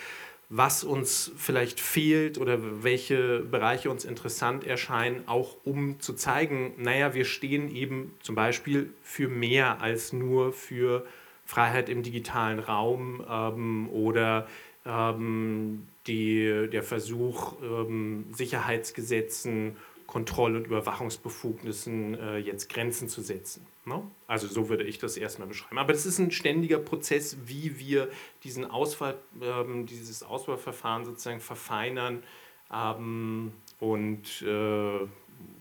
was 0.49 0.83
uns 0.83 1.31
vielleicht 1.37 1.79
fehlt 1.79 2.37
oder 2.37 2.83
welche 2.83 3.41
Bereiche 3.41 3.89
uns 3.89 4.05
interessant 4.05 4.67
erscheinen, 4.67 5.23
auch 5.27 5.57
um 5.65 6.01
zu 6.01 6.13
zeigen, 6.13 6.75
naja, 6.77 7.15
wir 7.15 7.25
stehen 7.25 7.75
eben 7.75 8.15
zum 8.21 8.35
Beispiel 8.35 8.93
für 9.03 9.29
mehr 9.29 9.81
als 9.81 10.13
nur 10.13 10.53
für 10.53 11.07
Freiheit 11.47 11.89
im 11.89 12.03
digitalen 12.03 12.59
Raum 12.59 13.25
ähm, 13.29 13.89
oder 13.91 14.49
ähm, 14.85 15.87
die, 16.07 16.69
der 16.71 16.83
Versuch, 16.83 17.55
ähm, 17.63 18.27
Sicherheitsgesetzen 18.33 19.77
Kontroll- 20.11 20.57
und 20.57 20.67
Überwachungsbefugnissen 20.67 22.19
äh, 22.19 22.39
jetzt 22.39 22.69
Grenzen 22.69 23.09
zu 23.09 23.23
setzen. 23.23 23.65
Ne? 23.85 24.03
Also 24.27 24.49
so 24.49 24.69
würde 24.69 24.83
ich 24.83 24.99
das 24.99 25.17
erstmal 25.17 25.47
beschreiben. 25.47 25.79
Aber 25.79 25.93
das 25.93 26.05
ist 26.05 26.19
ein 26.19 26.33
ständiger 26.33 26.81
Prozess, 26.81 27.37
wie 27.45 27.79
wir 27.79 28.11
diesen 28.43 28.69
Auswahl, 28.69 29.19
ähm, 29.41 29.87
dieses 29.87 30.25
Auswahlverfahren 30.25 31.05
sozusagen 31.05 31.39
verfeinern 31.39 32.25
ähm, 32.73 33.53
und 33.79 34.43
äh, 34.43 35.07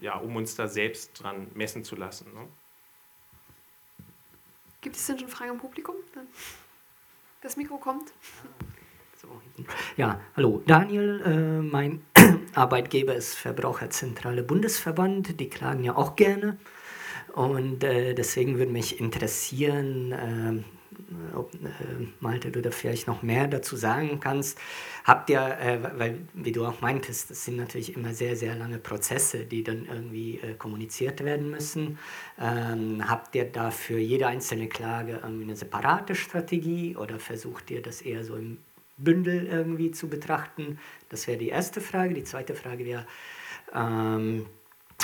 ja, 0.02 0.18
um 0.18 0.36
uns 0.36 0.56
da 0.56 0.68
selbst 0.68 1.22
dran 1.22 1.46
messen 1.54 1.84
zu 1.84 1.96
lassen. 1.96 2.34
Ne? 2.34 2.48
Gibt 4.82 4.96
es 4.96 5.06
denn 5.06 5.20
schon 5.20 5.28
Fragen 5.28 5.52
im 5.52 5.60
Publikum? 5.60 5.96
Das 7.44 7.56
Mikro 7.56 7.78
kommt. 7.78 8.12
Ja, 9.98 10.20
hallo, 10.36 10.64
Daniel, 10.66 11.22
äh, 11.24 11.62
mein 11.62 12.02
Arbeitgeber 12.56 13.16
ist 13.16 13.36
Verbraucherzentrale 13.36 14.44
Bundesverband, 14.44 15.40
die 15.40 15.50
klagen 15.50 15.84
ja 15.84 15.96
auch 15.96 16.16
gerne. 16.16 16.58
Und 17.34 17.84
äh, 17.84 18.14
deswegen 18.14 18.58
würde 18.58 18.72
mich 18.72 19.00
interessieren, 19.00 20.12
äh, 20.12 21.36
ob 21.36 21.54
äh, 21.54 21.58
Malte, 22.20 22.52
du 22.52 22.62
da 22.62 22.72
vielleicht 22.72 23.08
noch 23.08 23.22
mehr 23.22 23.48
dazu 23.48 23.76
sagen 23.76 24.20
kannst. 24.20 24.58
Habt 25.04 25.30
ihr, 25.30 25.40
äh, 25.40 25.80
weil, 25.98 26.20
wie 26.34 26.52
du 26.52 26.66
auch 26.66 26.82
meintest, 26.82 27.30
das 27.30 27.46
sind 27.46 27.58
natürlich 27.58 27.96
immer 27.96 28.14
sehr, 28.14 28.36
sehr 28.36 28.56
lange 28.56 28.78
Prozesse, 28.78 29.46
die 29.46 29.64
dann 29.64 29.86
irgendwie 29.86 30.40
äh, 30.40 30.56
kommuniziert 30.56 31.24
werden 31.24 31.50
müssen. 31.50 31.98
Ähm, 32.40 33.08
habt 33.08 33.36
ihr 33.36 33.46
da 33.46 33.72
für 33.72 34.00
jede 34.00 34.28
einzelne 34.28 34.68
Klage 34.68 35.20
irgendwie 35.24 35.44
eine 35.44 35.56
separate 35.56 36.16
Strategie 36.16 36.96
oder 36.96 37.20
versucht 37.20 37.72
ihr 37.72 37.82
das 37.82 38.02
eher 38.02 38.24
so 38.24 38.36
im 38.36 38.58
Bündel 39.04 39.48
irgendwie 39.48 39.92
zu 39.92 40.10
betrachten? 40.10 40.80
Das 41.10 41.28
wäre 41.28 41.38
die 41.38 41.50
erste 41.50 41.82
Frage. 41.82 42.14
Die 42.14 42.24
zweite 42.24 42.56
Frage 42.56 42.86
wäre, 42.86 43.06
ähm, 43.74 44.46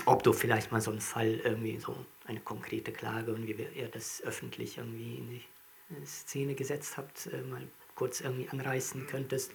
ob 0.06 0.24
du 0.24 0.34
vielleicht 0.34 0.72
mal 0.72 0.82
so 0.82 0.92
einen 0.92 1.02
Fall 1.02 1.40
irgendwie 1.44 1.80
so 1.80 1.96
eine 2.26 2.40
konkrete 2.40 2.92
Klage 2.92 3.34
und 3.34 3.48
wie 3.48 3.56
ihr 3.76 3.88
das 3.88 4.22
öffentlich 4.24 4.78
irgendwie 4.78 5.18
in 5.18 5.30
die 5.30 6.06
Szene 6.06 6.56
gesetzt 6.56 6.98
habt, 6.98 7.28
äh, 7.28 7.42
mal 7.42 7.62
kurz 7.96 8.22
irgendwie 8.22 8.50
anreißen 8.50 9.08
könntest. 9.08 9.52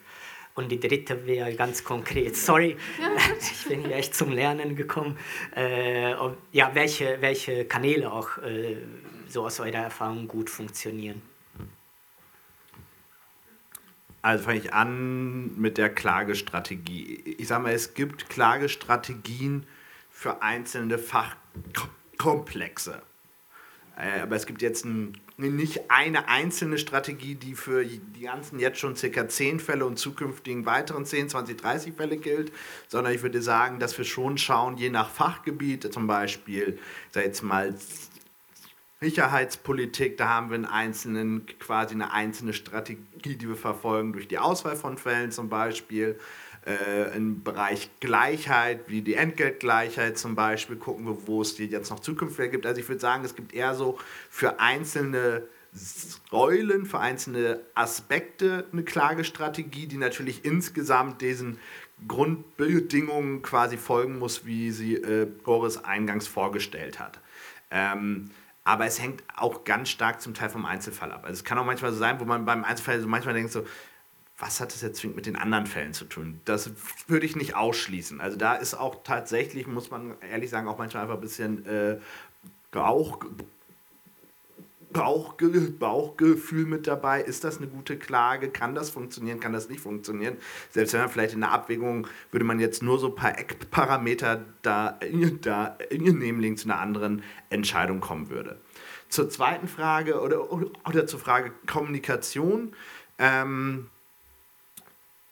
Und 0.54 0.70
die 0.70 0.80
dritte 0.80 1.26
wäre 1.26 1.54
ganz 1.54 1.84
konkret, 1.84 2.36
sorry, 2.36 2.76
ich 3.40 3.68
bin 3.68 3.84
hier 3.84 3.96
echt 3.96 4.14
zum 4.14 4.32
Lernen 4.32 4.74
gekommen. 4.74 5.16
Äh, 5.54 6.14
ob, 6.14 6.38
ja, 6.52 6.70
welche, 6.74 7.18
welche 7.20 7.64
Kanäle 7.66 8.12
auch 8.12 8.38
äh, 8.38 8.76
so 9.28 9.44
aus 9.44 9.60
eurer 9.60 9.84
Erfahrung 9.84 10.26
gut 10.26 10.50
funktionieren? 10.50 11.22
Also 14.22 14.44
fange 14.44 14.58
ich 14.58 14.74
an 14.74 15.58
mit 15.58 15.78
der 15.78 15.88
Klagestrategie. 15.88 17.36
Ich 17.38 17.48
sage 17.48 17.62
mal, 17.62 17.72
es 17.72 17.94
gibt 17.94 18.28
Klagestrategien 18.28 19.66
für 20.10 20.42
einzelne 20.42 20.98
Fachkomplexe. 20.98 23.00
Äh, 23.96 24.20
aber 24.20 24.36
es 24.36 24.46
gibt 24.46 24.62
jetzt 24.62 24.86
nicht 25.36 25.90
eine 25.90 26.28
einzelne 26.28 26.78
Strategie, 26.78 27.34
die 27.34 27.54
für 27.54 27.84
die 27.84 28.20
ganzen 28.20 28.58
jetzt 28.58 28.78
schon 28.78 28.96
circa 28.96 29.28
10 29.28 29.60
Fälle 29.60 29.86
und 29.86 29.98
zukünftigen 29.98 30.66
weiteren 30.66 31.06
10, 31.06 31.30
20, 31.30 31.58
30 31.58 31.94
Fälle 31.94 32.18
gilt, 32.18 32.52
sondern 32.88 33.14
ich 33.14 33.22
würde 33.22 33.40
sagen, 33.40 33.78
dass 33.78 33.96
wir 33.96 34.04
schon 34.04 34.36
schauen, 34.36 34.76
je 34.76 34.90
nach 34.90 35.10
Fachgebiet, 35.10 35.90
zum 35.92 36.06
Beispiel, 36.06 36.78
ich 37.08 37.14
sage 37.14 37.26
jetzt 37.26 37.42
mal, 37.42 37.74
Sicherheitspolitik, 39.02 40.18
da 40.18 40.28
haben 40.28 40.50
wir 40.50 40.56
einen 40.56 40.66
einzelnen, 40.66 41.46
quasi 41.58 41.94
eine 41.94 42.12
einzelne 42.12 42.52
Strategie, 42.52 43.36
die 43.36 43.48
wir 43.48 43.56
verfolgen, 43.56 44.12
durch 44.12 44.28
die 44.28 44.38
Auswahl 44.38 44.76
von 44.76 44.98
Fällen 44.98 45.30
zum 45.30 45.48
Beispiel. 45.48 46.18
Äh, 46.66 47.16
Im 47.16 47.42
Bereich 47.42 47.88
Gleichheit, 48.00 48.80
wie 48.88 49.00
die 49.00 49.14
Entgeltgleichheit 49.14 50.18
zum 50.18 50.34
Beispiel, 50.34 50.76
gucken 50.76 51.06
wir, 51.06 51.26
wo 51.26 51.40
es 51.40 51.54
die 51.54 51.64
jetzt 51.64 51.88
noch 51.90 52.00
zukünftig 52.00 52.50
gibt. 52.50 52.66
Also 52.66 52.78
ich 52.78 52.88
würde 52.88 53.00
sagen, 53.00 53.24
es 53.24 53.34
gibt 53.34 53.54
eher 53.54 53.74
so 53.74 53.98
für 54.28 54.60
einzelne 54.60 55.44
Säulen, 55.72 56.84
für 56.84 56.98
einzelne 56.98 57.60
Aspekte 57.74 58.66
eine 58.70 58.82
Klagestrategie, 58.82 59.86
die 59.86 59.96
natürlich 59.96 60.44
insgesamt 60.44 61.22
diesen 61.22 61.58
Grundbedingungen 62.06 63.40
quasi 63.40 63.78
folgen 63.78 64.18
muss, 64.18 64.44
wie 64.44 64.70
sie 64.72 64.96
äh, 64.96 65.26
Boris 65.26 65.78
eingangs 65.78 66.26
vorgestellt 66.26 67.00
hat. 67.00 67.20
Ähm, 67.70 68.30
aber 68.64 68.86
es 68.86 69.00
hängt 69.00 69.22
auch 69.36 69.64
ganz 69.64 69.88
stark 69.88 70.20
zum 70.20 70.34
Teil 70.34 70.50
vom 70.50 70.66
Einzelfall 70.66 71.12
ab. 71.12 71.24
Also 71.24 71.34
es 71.34 71.44
kann 71.44 71.58
auch 71.58 71.64
manchmal 71.64 71.92
so 71.92 71.98
sein, 71.98 72.20
wo 72.20 72.24
man 72.24 72.44
beim 72.44 72.64
Einzelfall 72.64 73.00
so 73.00 73.08
manchmal 73.08 73.34
denkt 73.34 73.52
so, 73.52 73.66
was 74.38 74.60
hat 74.60 74.72
das 74.72 74.80
jetzt 74.80 75.04
mit 75.04 75.26
den 75.26 75.36
anderen 75.36 75.66
Fällen 75.66 75.92
zu 75.92 76.06
tun? 76.06 76.40
Das 76.46 76.70
würde 77.06 77.26
ich 77.26 77.36
nicht 77.36 77.54
ausschließen. 77.56 78.20
Also 78.20 78.38
da 78.38 78.54
ist 78.54 78.74
auch 78.74 79.02
tatsächlich, 79.04 79.66
muss 79.66 79.90
man 79.90 80.14
ehrlich 80.22 80.50
sagen, 80.50 80.66
auch 80.66 80.78
manchmal 80.78 81.02
einfach 81.02 81.16
ein 81.16 81.20
bisschen 81.20 81.66
äh, 81.66 81.98
Bauch, 82.70 83.18
Bauchge 84.92 85.48
Bauchgefühl 85.48 86.66
mit 86.66 86.86
dabei. 86.86 87.22
Ist 87.22 87.44
das 87.44 87.58
eine 87.58 87.68
gute 87.68 87.96
Klage? 87.96 88.50
Kann 88.50 88.74
das 88.74 88.90
funktionieren? 88.90 89.40
Kann 89.40 89.52
das 89.52 89.68
nicht 89.68 89.80
funktionieren? 89.80 90.36
Selbst 90.70 90.92
wenn 90.92 91.00
man 91.00 91.08
vielleicht 91.08 91.34
in 91.34 91.40
der 91.40 91.52
Abwägung 91.52 92.06
würde 92.30 92.44
man 92.44 92.60
jetzt 92.60 92.82
nur 92.82 92.98
so 92.98 93.08
ein 93.08 93.14
paar 93.14 93.38
Eckparameter 93.38 94.44
da, 94.62 94.98
da 95.42 95.78
nehmen, 95.90 96.56
zu 96.56 96.68
einer 96.68 96.80
anderen 96.80 97.22
Entscheidung 97.50 98.00
kommen 98.00 98.30
würde. 98.30 98.58
Zur 99.08 99.28
zweiten 99.28 99.68
Frage 99.68 100.20
oder, 100.20 100.52
oder 100.52 101.06
zur 101.06 101.20
Frage 101.20 101.52
Kommunikation. 101.66 102.74
Ähm, 103.18 103.88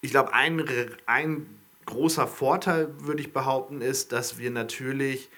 ich 0.00 0.10
glaube, 0.10 0.32
ein, 0.32 0.64
ein 1.06 1.46
großer 1.86 2.26
Vorteil, 2.26 2.88
würde 3.00 3.20
ich 3.20 3.32
behaupten, 3.32 3.80
ist, 3.80 4.12
dass 4.12 4.38
wir 4.38 4.50
natürlich 4.50 5.30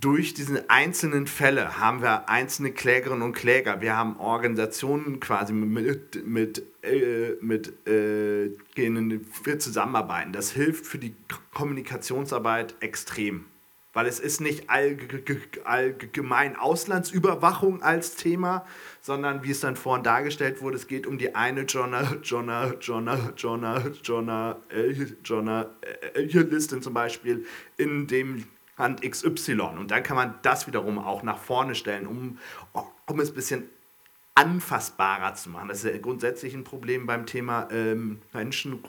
durch 0.00 0.34
diese 0.34 0.68
einzelnen 0.70 1.26
Fälle 1.26 1.78
haben 1.78 2.02
wir 2.02 2.28
einzelne 2.28 2.72
Klägerinnen 2.72 3.22
und 3.22 3.32
Kläger. 3.32 3.80
Wir 3.80 3.96
haben 3.96 4.18
Organisationen 4.18 5.20
quasi 5.20 5.52
mit, 5.52 6.26
mit, 6.26 6.62
äh, 6.82 7.32
mit 7.40 7.86
äh, 7.86 8.50
denen 8.76 9.26
wir 9.44 9.58
zusammenarbeiten. 9.58 10.32
Das 10.32 10.50
hilft 10.50 10.86
für 10.86 10.98
die 10.98 11.14
Kommunikationsarbeit 11.52 12.74
extrem. 12.80 13.46
Weil 13.92 14.06
es 14.06 14.18
ist 14.18 14.40
nicht 14.40 14.70
allgemein 14.70 16.56
Auslandsüberwachung 16.56 17.80
als 17.80 18.16
Thema, 18.16 18.66
sondern 19.00 19.44
wie 19.44 19.52
es 19.52 19.60
dann 19.60 19.76
vorhin 19.76 20.02
dargestellt 20.02 20.60
wurde, 20.62 20.76
es 20.76 20.88
geht 20.88 21.06
um 21.06 21.16
die 21.16 21.36
eine 21.36 21.62
Journal, 21.62 22.18
Journal, 22.24 22.76
Journal, 22.80 23.32
Journal, 23.36 23.92
Journal, 24.02 24.56
äh, 24.70 24.92
Journal, 25.22 25.70
äh, 26.14 26.22
Listin 26.22 26.82
zum 26.82 26.92
Beispiel 26.92 27.46
in 27.76 28.08
dem 28.08 28.44
Hand 28.76 29.02
XY. 29.02 29.60
Und 29.78 29.90
dann 29.90 30.02
kann 30.02 30.16
man 30.16 30.34
das 30.42 30.66
wiederum 30.66 30.98
auch 30.98 31.22
nach 31.22 31.38
vorne 31.38 31.74
stellen, 31.74 32.06
um, 32.06 32.38
um 33.06 33.20
es 33.20 33.30
ein 33.30 33.34
bisschen 33.34 33.68
anfassbarer 34.34 35.34
zu 35.34 35.50
machen. 35.50 35.68
Das 35.68 35.84
ist 35.84 35.92
ja 35.92 35.98
grundsätzlich 35.98 36.54
ein 36.54 36.64
Problem 36.64 37.06
beim 37.06 37.26
Thema 37.26 37.68
ähm, 37.70 38.20
Menschen, 38.32 38.82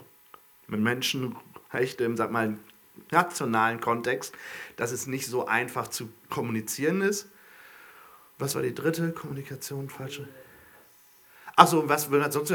Menschenrechte 0.66 2.04
im, 2.04 2.16
sag 2.16 2.32
mal, 2.32 2.58
nationalen 3.10 3.80
Kontext, 3.80 4.34
dass 4.76 4.90
es 4.90 5.06
nicht 5.06 5.26
so 5.26 5.46
einfach 5.46 5.88
zu 5.88 6.08
kommunizieren 6.30 7.02
ist. 7.02 7.28
Was 8.38 8.54
war 8.54 8.62
die 8.62 8.74
dritte 8.74 9.12
Kommunikation? 9.12 9.88
Falsche? 9.88 10.28
Achso, 11.54 11.88
was 11.88 12.10
will 12.10 12.30
sonst? 12.30 12.50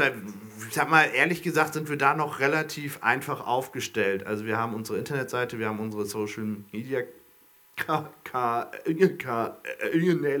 Ich 0.68 0.74
sag 0.74 0.88
mal, 0.88 1.10
ehrlich 1.12 1.42
gesagt, 1.42 1.74
sind 1.74 1.88
wir 1.88 1.96
da 1.96 2.14
noch 2.14 2.38
relativ 2.38 3.02
einfach 3.02 3.44
aufgestellt. 3.44 4.26
Also, 4.26 4.44
wir 4.44 4.58
haben 4.58 4.74
unsere 4.74 4.98
Internetseite, 4.98 5.58
wir 5.58 5.68
haben 5.68 5.80
unsere 5.80 6.06
Social 6.06 6.44
Media 6.70 7.00
Kanäle, 7.76 8.70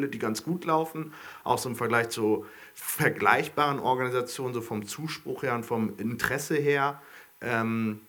die 0.08 0.18
ganz 0.18 0.44
gut 0.44 0.64
laufen, 0.64 1.12
auch 1.44 1.58
so 1.58 1.68
im 1.68 1.76
Vergleich 1.76 2.08
zu 2.10 2.46
vergleichbaren 2.74 3.78
Organisationen, 3.78 4.54
so 4.54 4.60
vom 4.60 4.86
Zuspruch 4.86 5.42
her 5.42 5.54
und 5.54 5.64
vom 5.64 5.96
Interesse 5.98 6.56
her. 6.56 7.00
Ähm, 7.40 8.00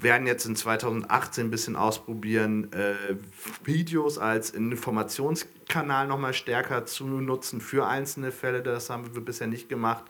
werden 0.00 0.26
jetzt 0.26 0.44
in 0.46 0.56
2018 0.56 1.46
ein 1.46 1.50
bisschen 1.50 1.76
ausprobieren, 1.76 2.72
äh, 2.72 3.16
Videos 3.64 4.18
als 4.18 4.50
Informationskanal 4.50 6.06
nochmal 6.08 6.34
stärker 6.34 6.84
zu 6.86 7.06
nutzen 7.06 7.60
für 7.60 7.86
einzelne 7.86 8.32
Fälle. 8.32 8.62
Das 8.62 8.90
haben 8.90 9.14
wir 9.14 9.24
bisher 9.24 9.46
nicht 9.46 9.68
gemacht 9.68 10.04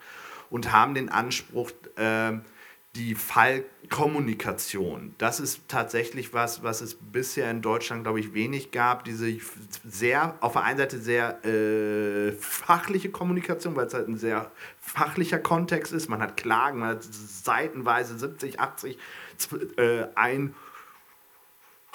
und 0.50 0.72
haben 0.72 0.94
den 0.94 1.08
Anspruch, 1.08 1.70
äh, 1.96 2.32
die 2.96 3.16
Fallkommunikation, 3.16 5.14
das 5.18 5.40
ist 5.40 5.62
tatsächlich 5.68 6.32
was, 6.32 6.62
was 6.62 6.80
es 6.80 6.94
bisher 6.94 7.50
in 7.50 7.60
Deutschland, 7.60 8.04
glaube 8.04 8.20
ich, 8.20 8.34
wenig 8.34 8.70
gab. 8.70 9.04
Diese 9.04 9.36
sehr, 9.84 10.36
auf 10.40 10.52
der 10.52 10.62
einen 10.62 10.78
Seite 10.78 10.98
sehr 10.98 11.44
äh, 11.44 12.30
fachliche 12.32 13.10
Kommunikation, 13.10 13.74
weil 13.74 13.88
es 13.88 13.94
halt 13.94 14.06
ein 14.06 14.16
sehr 14.16 14.52
fachlicher 14.80 15.40
Kontext 15.40 15.92
ist. 15.92 16.08
Man 16.08 16.22
hat 16.22 16.36
Klagen, 16.36 16.78
man 16.78 16.90
hat 16.90 17.02
seitenweise 17.02 18.16
70, 18.16 18.60
80, 18.60 18.96
äh, 19.76 20.06
ein 20.14 20.54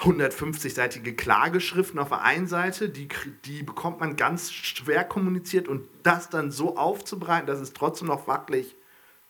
150-seitige 0.00 1.16
Klageschriften 1.16 1.98
auf 1.98 2.10
der 2.10 2.22
einen 2.22 2.46
Seite, 2.46 2.90
die, 2.90 3.08
die 3.46 3.62
bekommt 3.62 4.00
man 4.00 4.16
ganz 4.16 4.52
schwer 4.52 5.04
kommuniziert 5.04 5.66
und 5.66 5.88
das 6.02 6.28
dann 6.28 6.50
so 6.50 6.76
aufzubereiten, 6.76 7.46
dass 7.46 7.60
es 7.60 7.72
trotzdem 7.72 8.08
noch 8.08 8.26
fachlich 8.26 8.76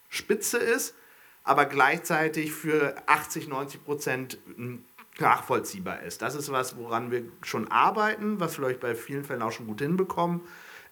spitze 0.08 0.58
ist 0.58 0.94
aber 1.44 1.66
gleichzeitig 1.66 2.52
für 2.52 2.96
80, 3.06 3.48
90 3.48 3.84
Prozent 3.84 4.38
nachvollziehbar 5.18 6.02
ist. 6.02 6.22
Das 6.22 6.34
ist 6.34 6.50
was, 6.50 6.76
woran 6.76 7.10
wir 7.10 7.24
schon 7.42 7.68
arbeiten, 7.70 8.40
was 8.40 8.54
vielleicht 8.54 8.80
bei 8.80 8.94
vielen 8.94 9.24
Fällen 9.24 9.42
auch 9.42 9.52
schon 9.52 9.66
gut 9.66 9.80
hinbekommen. 9.80 10.40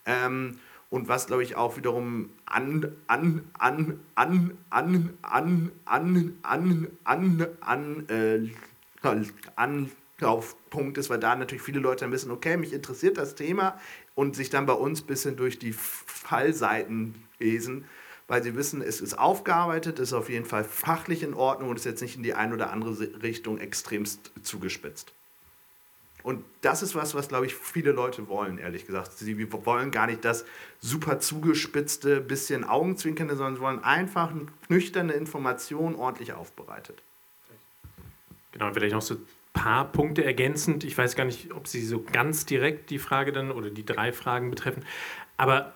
Ähm, 0.07 0.59
und 0.91 1.07
was, 1.07 1.27
glaube 1.27 1.43
ich, 1.43 1.55
auch 1.55 1.77
wiederum 1.77 2.31
an, 2.47 2.97
an, 3.09 3.45
an, 3.59 4.01
an, 4.15 4.59
an, 4.71 5.19
an, 5.23 5.73
an, 5.85 6.33
an, 6.45 6.89
an, 7.05 7.47
an, 7.61 8.09
äh, 8.09 8.49
Anlaufpunkt 9.57 10.97
ist, 10.97 11.11
weil 11.11 11.19
da 11.19 11.37
natürlich 11.37 11.63
viele 11.63 11.81
Leute 11.81 12.05
dann 12.05 12.13
wissen, 12.13 12.31
okay, 12.31 12.57
mich 12.57 12.73
interessiert 12.73 13.19
das 13.19 13.35
Thema 13.35 13.79
und 14.15 14.35
sich 14.35 14.49
dann 14.49 14.65
bei 14.65 14.73
uns 14.73 15.03
ein 15.03 15.07
bisschen 15.07 15.37
durch 15.37 15.59
die 15.59 15.73
Fallseiten 15.75 17.23
lesen 17.39 17.85
weil 18.29 18.43
sie 18.43 18.55
wissen, 18.55 18.83
es 18.83 19.01
ist 19.01 19.19
aufgearbeitet, 19.19 19.99
ist 19.99 20.13
auf 20.13 20.29
jeden 20.29 20.45
Fall 20.45 20.63
fachlich 20.63 21.23
in 21.23 21.35
Ordnung 21.35 21.71
und 21.71 21.77
ist 21.77 21.87
jetzt 21.87 22.03
nicht 22.03 22.17
in 22.17 22.23
die 22.23 22.35
eine 22.35 22.55
oder 22.55 22.71
andere 22.71 23.23
Richtung 23.23 23.59
extremst 23.59 24.31
zugespitzt. 24.43 25.13
Und 26.23 26.45
das 26.61 26.83
ist 26.83 26.95
was, 26.95 27.15
was, 27.15 27.29
glaube 27.29 27.47
ich, 27.47 27.55
viele 27.55 27.93
Leute 27.93 28.29
wollen, 28.29 28.59
ehrlich 28.59 28.87
gesagt. 28.87 29.13
Sie 29.13 29.51
wollen 29.51 29.91
gar 29.91 30.07
nicht 30.07 30.25
das 30.25 30.45
super 30.79 31.21
zugespitzte, 31.21 32.21
bisschen 32.21 32.65
Augenzwinkernde, 32.65 33.35
sondern 33.35 33.55
sie 33.55 33.61
wollen 33.63 33.83
einfach 33.83 34.33
nüchterne 34.69 35.15
Information 35.15 35.95
ordentlich 35.95 36.35
aufbereitet. 36.35 37.03
Genau, 38.53 38.71
vielleicht 38.75 38.95
noch 38.95 39.03
so 39.03 39.15
ein 39.15 39.27
paar 39.55 39.91
Punkte 39.91 40.23
ergänzend. 40.23 40.85
Ich 40.85 40.99
weiß 40.99 41.17
gar 41.17 41.25
nicht, 41.25 41.53
ob 41.53 41.67
Sie 41.67 41.85
so 41.85 42.03
ganz 42.03 42.45
direkt 42.45 42.91
die 42.91 42.99
Frage 42.99 43.33
dann 43.33 43.51
oder 43.51 43.71
die 43.71 43.87
drei 43.87 44.13
Fragen 44.13 44.51
betreffen. 44.51 44.85
Aber 45.37 45.73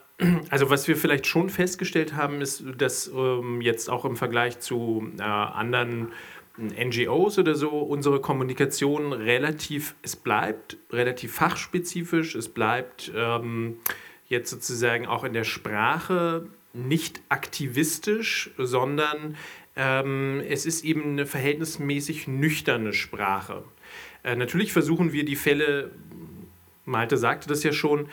also 0.50 0.70
was 0.70 0.88
wir 0.88 0.96
vielleicht 0.96 1.26
schon 1.26 1.48
festgestellt 1.48 2.14
haben, 2.14 2.40
ist, 2.40 2.64
dass 2.78 3.10
ähm, 3.14 3.60
jetzt 3.60 3.90
auch 3.90 4.04
im 4.04 4.16
Vergleich 4.16 4.60
zu 4.60 5.10
äh, 5.18 5.22
anderen 5.22 6.12
NGOs 6.58 7.38
oder 7.38 7.54
so 7.54 7.70
unsere 7.70 8.20
Kommunikation 8.20 9.12
relativ, 9.12 9.94
es 10.02 10.16
bleibt 10.16 10.76
relativ 10.90 11.34
fachspezifisch, 11.34 12.34
es 12.34 12.48
bleibt 12.48 13.10
ähm, 13.14 13.78
jetzt 14.28 14.50
sozusagen 14.50 15.06
auch 15.06 15.24
in 15.24 15.32
der 15.32 15.44
Sprache 15.44 16.46
nicht 16.74 17.20
aktivistisch, 17.28 18.50
sondern 18.58 19.36
ähm, 19.76 20.42
es 20.48 20.66
ist 20.66 20.84
eben 20.84 21.04
eine 21.04 21.26
verhältnismäßig 21.26 22.28
nüchterne 22.28 22.92
Sprache. 22.92 23.64
Äh, 24.22 24.36
natürlich 24.36 24.72
versuchen 24.72 25.12
wir 25.12 25.24
die 25.24 25.36
Fälle, 25.36 25.90
Malte 26.84 27.16
sagte 27.16 27.48
das 27.48 27.62
ja 27.62 27.72
schon, 27.72 28.08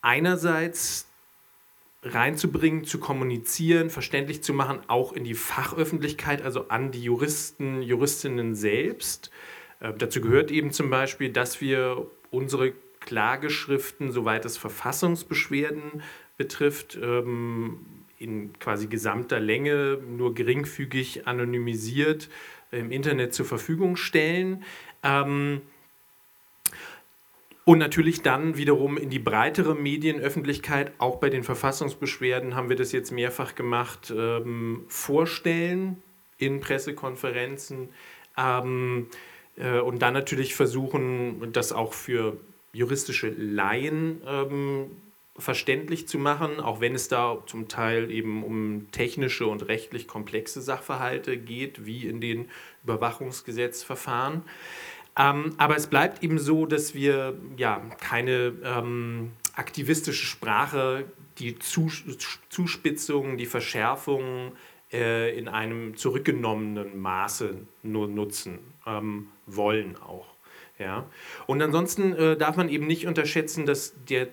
einerseits 0.00 1.08
reinzubringen, 2.04 2.84
zu 2.84 2.98
kommunizieren, 2.98 3.90
verständlich 3.90 4.42
zu 4.42 4.52
machen, 4.52 4.80
auch 4.88 5.12
in 5.12 5.24
die 5.24 5.34
Fachöffentlichkeit, 5.34 6.42
also 6.42 6.68
an 6.68 6.90
die 6.90 7.02
Juristen, 7.02 7.82
Juristinnen 7.82 8.54
selbst. 8.54 9.30
Äh, 9.80 9.92
dazu 9.96 10.20
gehört 10.20 10.50
eben 10.50 10.70
zum 10.70 10.90
Beispiel, 10.90 11.30
dass 11.30 11.60
wir 11.60 12.06
unsere 12.30 12.72
Klageschriften, 13.00 14.12
soweit 14.12 14.44
es 14.44 14.56
Verfassungsbeschwerden 14.56 16.02
betrifft, 16.36 16.98
ähm, 17.00 17.80
in 18.18 18.58
quasi 18.58 18.86
gesamter 18.86 19.40
Länge, 19.40 19.98
nur 20.08 20.34
geringfügig 20.34 21.26
anonymisiert 21.26 22.28
im 22.70 22.90
Internet 22.90 23.34
zur 23.34 23.46
Verfügung 23.46 23.96
stellen. 23.96 24.64
Ähm, 25.02 25.60
und 27.64 27.78
natürlich 27.78 28.20
dann 28.22 28.56
wiederum 28.56 28.98
in 28.98 29.08
die 29.08 29.18
breitere 29.18 29.74
Medienöffentlichkeit, 29.74 30.92
auch 30.98 31.16
bei 31.16 31.30
den 31.30 31.44
Verfassungsbeschwerden 31.44 32.54
haben 32.54 32.68
wir 32.68 32.76
das 32.76 32.92
jetzt 32.92 33.10
mehrfach 33.10 33.54
gemacht, 33.54 34.12
ähm, 34.14 34.84
vorstellen 34.88 36.02
in 36.36 36.60
Pressekonferenzen. 36.60 37.88
Ähm, 38.36 39.06
äh, 39.56 39.78
und 39.78 40.02
dann 40.02 40.12
natürlich 40.12 40.54
versuchen, 40.54 41.52
das 41.52 41.72
auch 41.72 41.94
für 41.94 42.36
juristische 42.74 43.28
Laien 43.28 44.20
ähm, 44.26 44.90
verständlich 45.36 46.06
zu 46.06 46.18
machen, 46.18 46.60
auch 46.60 46.80
wenn 46.80 46.94
es 46.94 47.08
da 47.08 47.38
zum 47.46 47.68
Teil 47.68 48.10
eben 48.10 48.44
um 48.44 48.88
technische 48.92 49.46
und 49.46 49.66
rechtlich 49.66 50.06
komplexe 50.06 50.60
Sachverhalte 50.60 51.36
geht, 51.38 51.86
wie 51.86 52.06
in 52.06 52.20
den 52.20 52.48
Überwachungsgesetzverfahren. 52.84 54.42
Ähm, 55.16 55.54
aber 55.58 55.76
es 55.76 55.86
bleibt 55.86 56.22
eben 56.22 56.38
so, 56.38 56.66
dass 56.66 56.94
wir 56.94 57.38
ja 57.56 57.80
keine 58.00 58.52
ähm, 58.64 59.30
aktivistische 59.54 60.26
Sprache, 60.26 61.04
die 61.38 61.58
Zus 61.58 62.02
Zuspitzung, 62.48 63.36
die 63.36 63.46
Verschärfung 63.46 64.52
äh, 64.92 65.36
in 65.36 65.48
einem 65.48 65.96
zurückgenommenen 65.96 67.00
Maße 67.00 67.56
nur 67.82 68.08
nutzen 68.08 68.58
ähm, 68.86 69.28
wollen 69.46 69.96
auch. 69.96 70.26
Ja? 70.78 71.08
Und 71.46 71.62
ansonsten 71.62 72.12
äh, 72.14 72.36
darf 72.36 72.56
man 72.56 72.68
eben 72.68 72.86
nicht 72.86 73.06
unterschätzen, 73.06 73.66
dass 73.66 73.94
der 74.08 74.28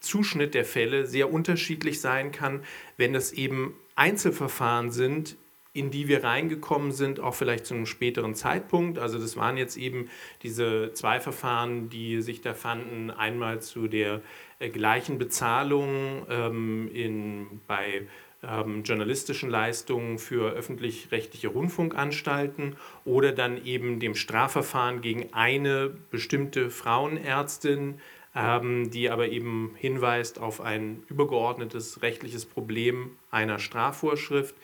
Zuschnitt 0.00 0.54
der 0.54 0.64
Fälle 0.64 1.06
sehr 1.06 1.32
unterschiedlich 1.32 2.00
sein 2.00 2.32
kann, 2.32 2.62
wenn 2.96 3.14
es 3.14 3.32
eben 3.32 3.74
Einzelverfahren 3.96 4.90
sind, 4.90 5.36
in 5.72 5.90
die 5.90 6.08
wir 6.08 6.24
reingekommen 6.24 6.92
sind, 6.92 7.20
auch 7.20 7.34
vielleicht 7.34 7.66
zu 7.66 7.74
einem 7.74 7.86
späteren 7.86 8.34
Zeitpunkt. 8.34 8.98
Also 8.98 9.18
das 9.18 9.36
waren 9.36 9.56
jetzt 9.56 9.76
eben 9.76 10.08
diese 10.42 10.92
zwei 10.92 11.20
Verfahren, 11.20 11.88
die 11.88 12.22
sich 12.22 12.40
da 12.40 12.54
fanden, 12.54 13.10
einmal 13.10 13.60
zu 13.60 13.86
der 13.86 14.22
äh, 14.58 14.70
gleichen 14.70 15.18
Bezahlung 15.18 16.26
ähm, 16.28 16.90
in, 16.92 17.60
bei 17.66 18.06
ähm, 18.42 18.82
journalistischen 18.82 19.50
Leistungen 19.50 20.18
für 20.18 20.52
öffentlich-rechtliche 20.52 21.48
Rundfunkanstalten 21.48 22.76
oder 23.04 23.32
dann 23.32 23.64
eben 23.64 24.00
dem 24.00 24.14
Strafverfahren 24.14 25.00
gegen 25.00 25.32
eine 25.32 25.90
bestimmte 26.10 26.70
Frauenärztin, 26.70 28.00
ähm, 28.36 28.90
die 28.90 29.10
aber 29.10 29.28
eben 29.28 29.74
hinweist 29.76 30.38
auf 30.38 30.60
ein 30.60 31.02
übergeordnetes 31.08 32.02
rechtliches 32.02 32.46
Problem 32.46 33.16
einer 33.30 33.58
Strafvorschrift. 33.58 34.54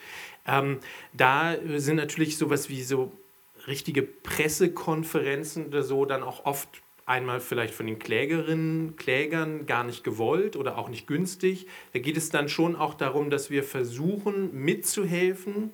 Ähm, 0.47 0.79
da 1.13 1.55
sind 1.77 1.95
natürlich 1.95 2.37
sowas 2.37 2.69
wie 2.69 2.83
so 2.83 3.11
richtige 3.67 4.03
Pressekonferenzen 4.03 5.67
oder 5.67 5.83
so 5.83 6.05
dann 6.05 6.23
auch 6.23 6.45
oft 6.45 6.69
einmal 7.05 7.39
vielleicht 7.39 7.73
von 7.73 7.85
den 7.85 7.99
Klägerinnen, 7.99 8.95
Klägern 8.95 9.65
gar 9.65 9.83
nicht 9.83 10.03
gewollt 10.03 10.55
oder 10.55 10.77
auch 10.77 10.89
nicht 10.89 11.07
günstig. 11.07 11.67
Da 11.93 11.99
geht 11.99 12.17
es 12.17 12.29
dann 12.29 12.49
schon 12.49 12.75
auch 12.75 12.95
darum, 12.95 13.29
dass 13.29 13.49
wir 13.49 13.63
versuchen 13.63 14.53
mitzuhelfen, 14.53 15.71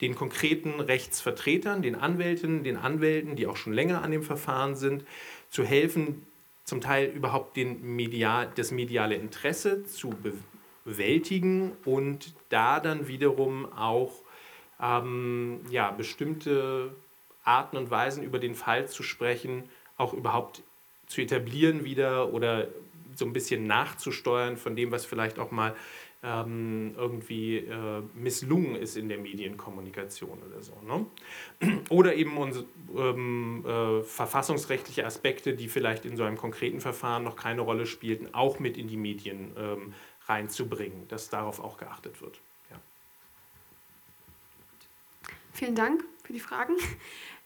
den 0.00 0.16
konkreten 0.16 0.80
Rechtsvertretern, 0.80 1.82
den 1.82 1.94
Anwältinnen, 1.94 2.64
den 2.64 2.76
Anwälten, 2.76 3.36
die 3.36 3.46
auch 3.46 3.56
schon 3.56 3.72
länger 3.72 4.02
an 4.02 4.10
dem 4.10 4.24
Verfahren 4.24 4.74
sind, 4.74 5.04
zu 5.48 5.62
helfen, 5.62 6.26
zum 6.64 6.80
Teil 6.80 7.06
überhaupt 7.06 7.56
den 7.56 7.94
Medial, 7.94 8.50
das 8.56 8.72
mediale 8.72 9.14
Interesse 9.14 9.84
zu 9.84 10.10
bewältigen 10.84 11.72
und 11.84 12.34
da 12.48 12.80
dann 12.80 13.08
wiederum 13.08 13.72
auch 13.72 14.12
ähm, 14.80 15.60
ja, 15.70 15.90
bestimmte 15.90 16.94
Arten 17.44 17.76
und 17.76 17.90
Weisen 17.90 18.22
über 18.22 18.38
den 18.38 18.54
Fall 18.54 18.88
zu 18.88 19.02
sprechen, 19.02 19.64
auch 19.96 20.12
überhaupt 20.12 20.62
zu 21.06 21.20
etablieren 21.20 21.84
wieder 21.84 22.32
oder 22.32 22.68
so 23.14 23.24
ein 23.24 23.32
bisschen 23.32 23.66
nachzusteuern 23.66 24.56
von 24.56 24.76
dem, 24.76 24.90
was 24.90 25.04
vielleicht 25.04 25.38
auch 25.38 25.50
mal 25.50 25.74
ähm, 26.24 26.94
irgendwie 26.96 27.58
äh, 27.58 28.02
misslungen 28.14 28.76
ist 28.76 28.96
in 28.96 29.08
der 29.08 29.18
Medienkommunikation 29.18 30.38
oder 30.48 30.62
so. 30.62 30.72
Ne? 30.86 31.06
Oder 31.90 32.14
eben 32.14 32.36
unsere, 32.36 32.64
ähm, 32.96 33.64
äh, 33.66 34.02
verfassungsrechtliche 34.02 35.04
Aspekte, 35.04 35.54
die 35.54 35.68
vielleicht 35.68 36.04
in 36.04 36.16
so 36.16 36.22
einem 36.22 36.36
konkreten 36.36 36.80
Verfahren 36.80 37.24
noch 37.24 37.34
keine 37.34 37.62
Rolle 37.62 37.86
spielten, 37.86 38.32
auch 38.32 38.60
mit 38.60 38.76
in 38.76 38.86
die 38.86 38.96
Medien 38.96 39.50
ähm, 39.58 39.94
reinzubringen, 40.32 41.06
dass 41.08 41.28
darauf 41.28 41.60
auch 41.60 41.76
geachtet 41.76 42.20
wird. 42.20 42.40
Ja. 42.70 42.76
Vielen 45.52 45.74
Dank 45.74 46.04
für 46.24 46.32
die 46.32 46.40
Fragen. 46.40 46.74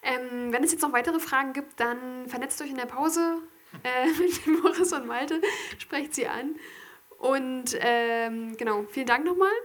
Ähm, 0.02 0.52
wenn 0.52 0.62
es 0.62 0.70
jetzt 0.70 0.82
noch 0.82 0.92
weitere 0.92 1.18
Fragen 1.18 1.52
gibt, 1.52 1.80
dann 1.80 2.28
vernetzt 2.28 2.62
euch 2.62 2.70
in 2.70 2.76
der 2.76 2.86
Pause 2.86 3.38
äh, 3.82 4.06
mit 4.20 4.46
Moritz 4.62 4.92
und 4.92 5.06
Malte, 5.06 5.40
sprecht 5.78 6.14
sie 6.14 6.28
an. 6.28 6.54
Und 7.18 7.76
ähm, 7.80 8.56
genau, 8.56 8.84
vielen 8.90 9.06
Dank 9.06 9.24
nochmal. 9.24 9.50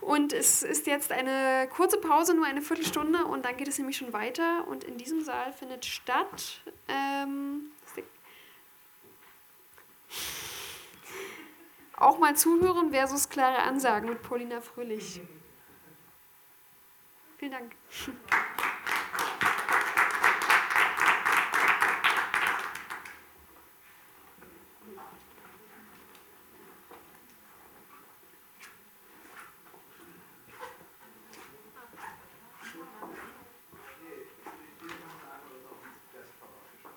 Und 0.00 0.32
es 0.32 0.62
ist 0.62 0.86
jetzt 0.86 1.10
eine 1.10 1.68
kurze 1.68 1.98
Pause, 1.98 2.34
nur 2.34 2.46
eine 2.46 2.62
Viertelstunde, 2.62 3.24
und 3.24 3.44
dann 3.44 3.56
geht 3.56 3.66
es 3.66 3.76
nämlich 3.76 3.96
schon 3.96 4.12
weiter. 4.12 4.64
Und 4.68 4.84
in 4.84 4.98
diesem 4.98 5.20
Saal 5.24 5.52
findet 5.52 5.84
statt. 5.84 6.60
Ähm, 6.86 7.72
auch 11.96 12.18
mal 12.18 12.36
zuhören 12.36 12.92
versus 12.92 13.28
klare 13.28 13.58
Ansagen 13.62 14.08
mit 14.08 14.22
Paulina 14.22 14.60
Fröhlich. 14.60 15.20
Vielen 17.38 17.52
Dank. 17.52 17.72